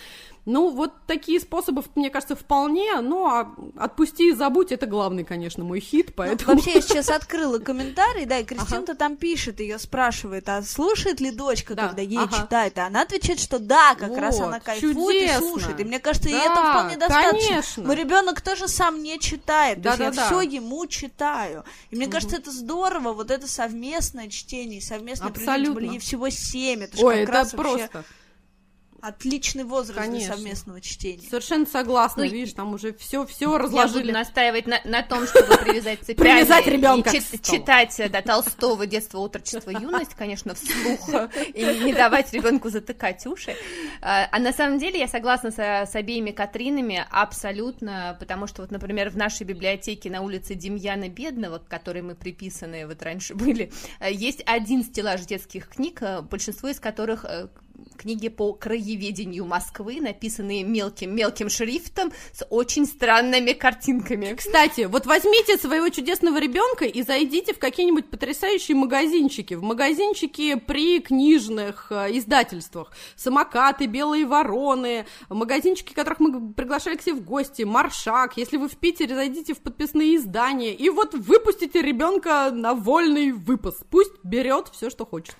Ну, 0.46 0.70
вот 0.70 0.92
такие 1.06 1.40
способы, 1.40 1.82
мне 1.94 2.10
кажется, 2.10 2.36
вполне, 2.36 3.00
ну, 3.00 3.26
а 3.26 3.54
отпусти 3.76 4.30
и 4.30 4.32
забудь, 4.32 4.72
это 4.72 4.86
главный, 4.86 5.24
конечно, 5.24 5.62
мой 5.62 5.80
хит, 5.80 6.14
поэтому... 6.16 6.52
Ну, 6.52 6.56
вообще, 6.56 6.72
я 6.74 6.80
сейчас 6.82 7.10
открыла 7.10 7.58
комментарий, 7.58 8.24
да, 8.24 8.38
и 8.38 8.44
Кристина-то 8.44 8.94
там 8.94 9.16
пишет, 9.16 9.60
ее 9.60 9.78
спрашивает, 9.78 10.48
а 10.48 10.62
слушает 10.62 11.20
ли 11.20 11.30
дочка, 11.30 11.74
Да, 11.74 11.88
когда 11.88 12.02
ей 12.02 12.18
ага. 12.18 12.34
читает, 12.42 12.76
и 12.78 12.80
она 12.80 13.02
отвечает, 13.02 13.40
что 13.40 13.58
да, 13.58 13.94
как 13.94 14.16
раз 14.16 14.38
Вот, 14.38 14.46
она 14.46 14.60
кайфует 14.60 14.94
и 14.94 15.20
чудесно. 15.26 15.38
слушает. 15.40 15.80
И 15.80 15.84
мне 15.84 15.98
кажется, 15.98 16.28
и 16.28 16.32
Да, 16.32 16.38
это 16.44 16.70
вполне 16.70 16.96
достаточно. 16.96 17.48
конечно. 17.48 17.84
Мой 17.84 17.96
ребенок 17.96 18.40
тоже 18.40 18.68
сам 18.68 19.02
не 19.02 19.18
читает, 19.18 19.33
то 19.36 19.88
есть 19.88 20.00
я 20.00 20.10
Да-да-да. 20.10 20.26
все 20.26 20.40
ему 20.42 20.86
читаю. 20.86 21.64
И 21.90 21.96
мне 21.96 22.06
кажется, 22.06 22.36
это 22.36 22.50
здорово, 22.50 23.12
вот 23.12 23.30
это 23.30 23.46
совместное 23.48 24.28
чтение, 24.28 24.80
совместное 24.80 25.28
Абсолютно. 25.28 25.84
ей 25.84 25.98
всего 25.98 26.28
семь, 26.30 26.82
это 26.82 26.96
Ой, 27.04 27.20
как 27.20 27.22
это 27.22 27.32
раз 27.32 27.52
вообще 27.54 27.88
просто... 27.88 28.04
отличный 29.06 29.64
возраст 29.64 29.98
Конечно. 29.98 30.28
для 30.28 30.36
совместного 30.36 30.80
чтения. 30.80 31.22
Совершенно 31.28 31.66
согласна, 31.66 32.24
Ну, 32.24 32.30
видишь, 32.30 32.54
там 32.54 32.72
уже 32.72 32.94
все, 32.94 33.26
все 33.26 33.44
Я 33.44 33.48
буду 33.50 33.64
разложили. 33.64 34.12
настаивать 34.12 34.66
на, 34.66 34.80
на 34.84 35.02
том, 35.02 35.26
чтобы 35.26 35.56
привязать 35.58 36.00
цепями 36.00 36.16
Привязать 36.28 36.66
и 36.66 36.70
ребёнка 36.70 37.10
чит- 37.10 37.42
читать 37.42 38.00
да, 38.10 38.22
Толстого 38.22 38.86
«Детство, 38.86 39.18
отрочество, 39.18 39.70
юность», 39.70 40.14
конечно, 40.14 40.54
вслух, 40.54 41.08
и 41.54 41.64
не 41.84 41.92
давать 41.92 42.32
ребенку 42.32 42.70
затыкать 42.70 43.26
уши. 43.26 43.54
А 44.00 44.28
а 44.30 44.38
на 44.38 44.52
самом 44.52 44.78
деле 44.78 44.98
я 45.00 45.08
согласна 45.08 45.50
со- 45.50 45.86
с 45.90 45.94
обеими 45.94 46.30
Катринами 46.30 47.04
абсолютно, 47.10 48.16
потому 48.18 48.46
что 48.46 48.62
вот, 48.62 48.70
например, 48.70 49.10
в 49.10 49.16
нашей 49.16 49.44
библиотеке 49.44 50.10
на 50.10 50.22
улице 50.22 50.54
Демьяна 50.54 51.08
Бедного, 51.08 51.58
к 51.58 51.68
которой 51.68 52.02
мы 52.02 52.14
приписаны 52.14 52.86
вот 52.86 53.02
раньше 53.02 53.34
были, 53.34 53.70
э, 54.00 54.12
есть 54.12 54.42
один 54.46 54.82
стеллаж 54.82 55.20
детских 55.22 55.68
книг, 55.68 56.00
э, 56.02 56.22
большинство 56.22 56.68
из 56.70 56.80
которых 56.80 57.24
э, 57.26 57.48
книги 57.96 58.28
по 58.28 58.52
краеведению 58.52 59.46
Москвы, 59.46 60.00
написанные 60.00 60.64
мелким-мелким 60.64 61.48
шрифтом 61.48 62.12
с 62.32 62.44
очень 62.50 62.86
странными 62.86 63.52
картинками. 63.52 64.34
Кстати, 64.34 64.82
вот 64.82 65.06
возьмите 65.06 65.56
своего 65.56 65.88
чудесного 65.88 66.38
ребенка 66.38 66.84
и 66.84 67.02
зайдите 67.02 67.54
в 67.54 67.58
какие-нибудь 67.58 68.10
потрясающие 68.10 68.76
магазинчики. 68.76 69.54
В 69.54 69.62
магазинчики 69.62 70.54
при 70.56 71.00
книжных 71.00 71.88
э, 71.90 72.18
издательствах. 72.18 72.92
Самокаты, 73.16 73.86
белые 73.86 74.26
вороны, 74.26 75.06
магазинчики, 75.28 75.92
которых 75.92 76.20
мы 76.20 76.52
приглашали 76.52 76.96
к 76.96 77.02
себе 77.02 77.14
в 77.14 77.24
гости, 77.24 77.62
Маршак. 77.62 78.36
Если 78.36 78.56
вы 78.56 78.68
в 78.68 78.76
Питере, 78.76 79.14
зайдите 79.14 79.54
в 79.54 79.60
подписные 79.60 80.16
издания 80.16 80.74
и 80.74 80.88
вот 80.90 81.14
выпустите 81.14 81.82
ребенка 81.82 82.50
на 82.52 82.74
вольный 82.74 83.32
выпуск. 83.32 83.84
Пусть 83.90 84.12
берет 84.22 84.68
все, 84.72 84.90
что 84.90 85.06
хочет. 85.06 85.36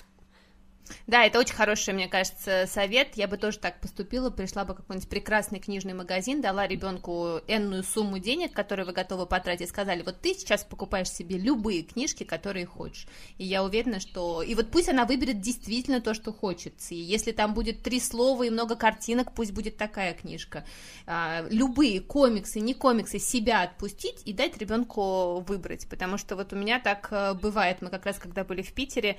Да, 1.06 1.24
это 1.24 1.38
очень 1.38 1.54
хороший, 1.54 1.94
мне 1.94 2.08
кажется, 2.08 2.66
совет. 2.66 3.16
Я 3.16 3.28
бы 3.28 3.36
тоже 3.36 3.58
так 3.58 3.80
поступила, 3.80 4.30
пришла 4.30 4.64
бы 4.64 4.74
в 4.74 4.76
какой-нибудь 4.78 5.08
прекрасный 5.08 5.58
книжный 5.58 5.94
магазин, 5.94 6.40
дала 6.40 6.66
ребенку 6.66 7.40
энную 7.46 7.82
сумму 7.82 8.18
денег, 8.18 8.52
которые 8.52 8.86
вы 8.86 8.92
готовы 8.92 9.26
потратить, 9.26 9.68
сказали, 9.68 10.02
вот 10.02 10.20
ты 10.20 10.34
сейчас 10.34 10.64
покупаешь 10.64 11.10
себе 11.10 11.38
любые 11.38 11.82
книжки, 11.82 12.24
которые 12.24 12.66
хочешь. 12.66 13.06
И 13.38 13.44
я 13.44 13.64
уверена, 13.64 14.00
что... 14.00 14.42
И 14.42 14.54
вот 14.54 14.70
пусть 14.70 14.88
она 14.88 15.04
выберет 15.04 15.40
действительно 15.40 16.00
то, 16.00 16.14
что 16.14 16.32
хочет. 16.32 16.74
И 16.90 16.96
если 16.96 17.32
там 17.32 17.54
будет 17.54 17.82
три 17.82 18.00
слова 18.00 18.42
и 18.42 18.50
много 18.50 18.76
картинок, 18.76 19.34
пусть 19.34 19.52
будет 19.52 19.76
такая 19.76 20.14
книжка. 20.14 20.64
А, 21.06 21.46
любые 21.50 22.00
комиксы, 22.00 22.60
не 22.60 22.74
комиксы, 22.74 23.18
себя 23.18 23.62
отпустить 23.62 24.22
и 24.24 24.32
дать 24.32 24.58
ребенку 24.58 25.40
выбрать. 25.40 25.88
Потому 25.88 26.18
что 26.18 26.36
вот 26.36 26.52
у 26.52 26.56
меня 26.56 26.80
так 26.80 27.08
э, 27.10 27.34
бывает. 27.34 27.82
Мы 27.82 27.90
как 27.90 28.06
раз, 28.06 28.18
когда 28.18 28.44
были 28.44 28.62
в 28.62 28.72
Питере, 28.72 29.16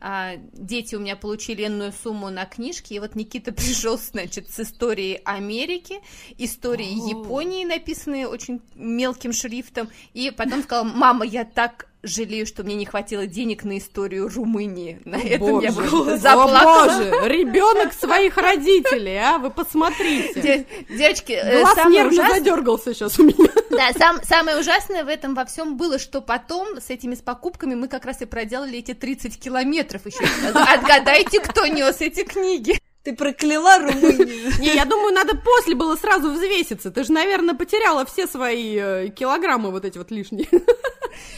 а, 0.00 0.36
дети 0.52 0.94
у 0.94 1.00
меня 1.00 1.07
меня 1.08 1.16
получили 1.16 1.66
энную 1.66 1.92
сумму 1.92 2.28
на 2.28 2.44
книжки, 2.44 2.92
и 2.92 2.98
вот 2.98 3.14
Никита 3.14 3.52
пришел, 3.54 3.96
значит, 3.96 4.50
с 4.50 4.60
историей 4.60 5.20
Америки, 5.24 6.00
историей. 6.36 6.98
Японии, 7.08 7.64
написанные 7.64 8.28
очень 8.28 8.60
мелким 8.74 9.32
шрифтом, 9.32 9.88
и 10.12 10.30
потом 10.30 10.62
сказал, 10.62 10.84
мама, 10.84 11.24
я 11.24 11.44
так 11.44 11.86
жалею, 12.02 12.46
что 12.46 12.62
мне 12.62 12.74
не 12.76 12.86
хватило 12.86 13.26
денег 13.26 13.64
на 13.64 13.78
историю 13.78 14.28
Румынии. 14.28 15.00
На 15.04 15.16
этом 15.16 15.60
я 15.60 15.72
Боже. 15.72 16.12
О 16.12 16.16
заплакала. 16.16 16.84
боже, 16.84 17.28
ребенок 17.28 17.92
своих 17.92 18.36
родителей, 18.36 19.16
а, 19.18 19.38
вы 19.38 19.50
посмотрите. 19.50 20.40
Де- 20.40 20.66
Девочки, 20.96 21.32
э, 21.32 21.60
Глаз 21.60 21.74
самое 21.74 21.96
нервно 21.96 22.12
ужасное- 22.12 22.38
задергался 22.38 22.94
сейчас 22.94 23.18
у 23.18 23.24
меня. 23.24 23.50
Да, 23.70 23.92
сам- 23.98 24.22
самое 24.22 24.58
ужасное 24.58 25.04
в 25.04 25.08
этом 25.08 25.34
во 25.34 25.44
всем 25.44 25.76
было, 25.76 25.98
что 25.98 26.20
потом 26.20 26.80
с 26.80 26.90
этими 26.90 27.14
с 27.14 27.20
покупками 27.20 27.74
мы 27.74 27.88
как 27.88 28.04
раз 28.04 28.22
и 28.22 28.26
проделали 28.26 28.78
эти 28.78 28.94
30 28.94 29.38
километров 29.38 30.06
еще. 30.06 30.24
Отгадайте, 30.54 31.40
кто 31.40 31.66
нес 31.66 32.00
эти 32.00 32.22
книги. 32.24 32.78
Ты 33.04 33.14
прокляла 33.14 33.78
Румынию. 33.78 34.52
Не, 34.60 34.74
я 34.74 34.84
думаю, 34.84 35.14
надо 35.14 35.36
после 35.36 35.74
было 35.74 35.96
сразу 35.96 36.30
взвеситься. 36.32 36.90
Ты 36.90 37.04
же, 37.04 37.12
наверное, 37.12 37.54
потеряла 37.54 38.04
все 38.04 38.26
свои 38.26 38.76
э, 38.78 39.08
килограммы 39.08 39.70
вот 39.70 39.84
эти 39.84 39.96
вот 39.98 40.10
лишние. 40.10 40.48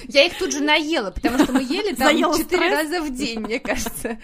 Я 0.08 0.26
их 0.26 0.38
тут 0.38 0.52
же 0.52 0.60
наела, 0.60 1.10
потому 1.10 1.38
что 1.38 1.52
мы 1.52 1.62
ели 1.62 1.94
там 1.94 2.08
Заела 2.08 2.36
4 2.36 2.44
стресс? 2.44 2.72
раза 2.72 3.02
в 3.02 3.14
день, 3.14 3.40
мне 3.40 3.58
кажется. 3.58 4.18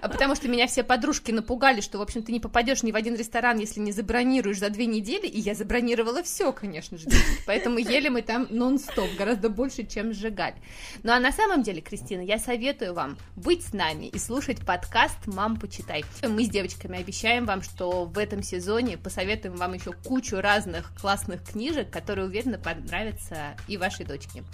А 0.00 0.08
Потому 0.08 0.34
что 0.34 0.48
меня 0.48 0.66
все 0.66 0.82
подружки 0.82 1.32
напугали, 1.32 1.80
что, 1.80 1.98
в 1.98 2.02
общем, 2.02 2.22
ты 2.22 2.32
не 2.32 2.40
попадешь 2.40 2.82
ни 2.82 2.92
в 2.92 2.96
один 2.96 3.16
ресторан, 3.16 3.58
если 3.58 3.80
не 3.80 3.92
забронируешь 3.92 4.58
за 4.58 4.70
две 4.70 4.86
недели. 4.86 5.26
И 5.26 5.40
я 5.40 5.54
забронировала 5.54 6.22
все, 6.22 6.52
конечно 6.52 6.98
же. 6.98 7.08
Поэтому 7.46 7.78
ели 7.78 8.08
мы 8.08 8.22
там 8.22 8.46
нон-стоп, 8.50 9.08
гораздо 9.16 9.48
больше, 9.48 9.86
чем 9.86 10.12
сжигали. 10.12 10.56
Ну 11.02 11.12
а 11.12 11.20
на 11.20 11.32
самом 11.32 11.62
деле, 11.62 11.80
Кристина, 11.80 12.20
я 12.20 12.38
советую 12.38 12.94
вам 12.94 13.18
быть 13.36 13.64
с 13.64 13.72
нами 13.72 14.06
и 14.06 14.18
слушать 14.18 14.64
подкаст 14.64 15.26
«Мам, 15.26 15.58
почитай». 15.58 16.04
Мы 16.22 16.44
с 16.44 16.48
девочками 16.48 16.98
обещаем 16.98 17.46
вам, 17.46 17.62
что 17.62 18.04
в 18.04 18.18
этом 18.18 18.42
сезоне 18.42 18.96
посоветуем 18.96 19.56
вам 19.56 19.74
еще 19.74 19.92
кучу 19.92 20.40
разных 20.40 20.92
классных 21.00 21.42
книжек, 21.44 21.90
которые, 21.90 22.26
уверенно, 22.26 22.58
понравятся 22.58 23.56
и 23.68 23.76
вашей 23.76 24.04
дочке. 24.04 24.44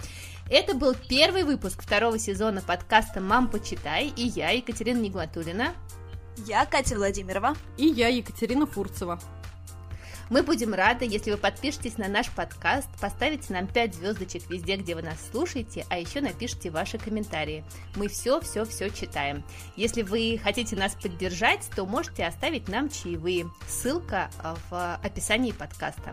Это 0.51 0.75
был 0.75 0.97
первый 1.09 1.45
выпуск 1.45 1.81
второго 1.81 2.19
сезона 2.19 2.61
подкаста 2.61 3.21
«Мам, 3.21 3.49
почитай» 3.49 4.13
и 4.17 4.23
я, 4.27 4.51
Екатерина 4.51 4.99
Нигматулина. 4.99 5.75
Я 6.39 6.67
Катя 6.67 6.97
Владимирова. 6.97 7.55
И 7.77 7.87
я, 7.87 8.09
Екатерина 8.09 8.67
Фурцева. 8.67 9.21
Мы 10.29 10.43
будем 10.43 10.75
рады, 10.75 11.05
если 11.05 11.31
вы 11.31 11.37
подпишетесь 11.37 11.99
на 11.99 12.09
наш 12.09 12.31
подкаст, 12.31 12.89
поставите 13.01 13.53
нам 13.53 13.69
5 13.69 13.95
звездочек 13.95 14.51
везде, 14.51 14.75
где 14.75 14.97
вы 14.97 15.03
нас 15.03 15.19
слушаете, 15.31 15.87
а 15.89 15.99
еще 15.99 16.21
напишите 16.21 16.71
ваши 16.71 16.99
комментарии. 16.99 17.65
Мы 17.95 18.09
все-все-все 18.09 18.91
читаем. 18.91 19.45
Если 19.77 20.03
вы 20.03 20.41
хотите 20.43 20.75
нас 20.75 20.97
поддержать, 21.01 21.69
то 21.77 21.87
можете 21.87 22.27
оставить 22.27 22.67
нам 22.67 22.89
чаевые. 22.89 23.49
Ссылка 23.69 24.31
в 24.69 24.97
описании 24.97 25.53
подкаста. 25.53 26.13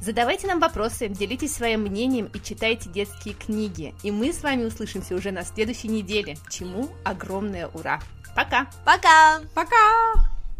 Задавайте 0.00 0.46
нам 0.46 0.60
вопросы, 0.60 1.08
делитесь 1.08 1.54
своим 1.54 1.82
мнением 1.82 2.26
и 2.26 2.40
читайте 2.40 2.88
детские 2.88 3.34
книги. 3.34 3.94
И 4.02 4.10
мы 4.10 4.32
с 4.32 4.42
вами 4.42 4.64
услышимся 4.64 5.14
уже 5.14 5.30
на 5.30 5.42
следующей 5.42 5.88
неделе, 5.88 6.36
чему 6.48 6.90
огромное 7.04 7.68
ура. 7.68 8.00
Пока! 8.34 8.66
Пока! 8.84 9.40
Пока! 9.54 9.76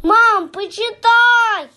Мам, 0.02 0.48
почитай! 0.48 1.70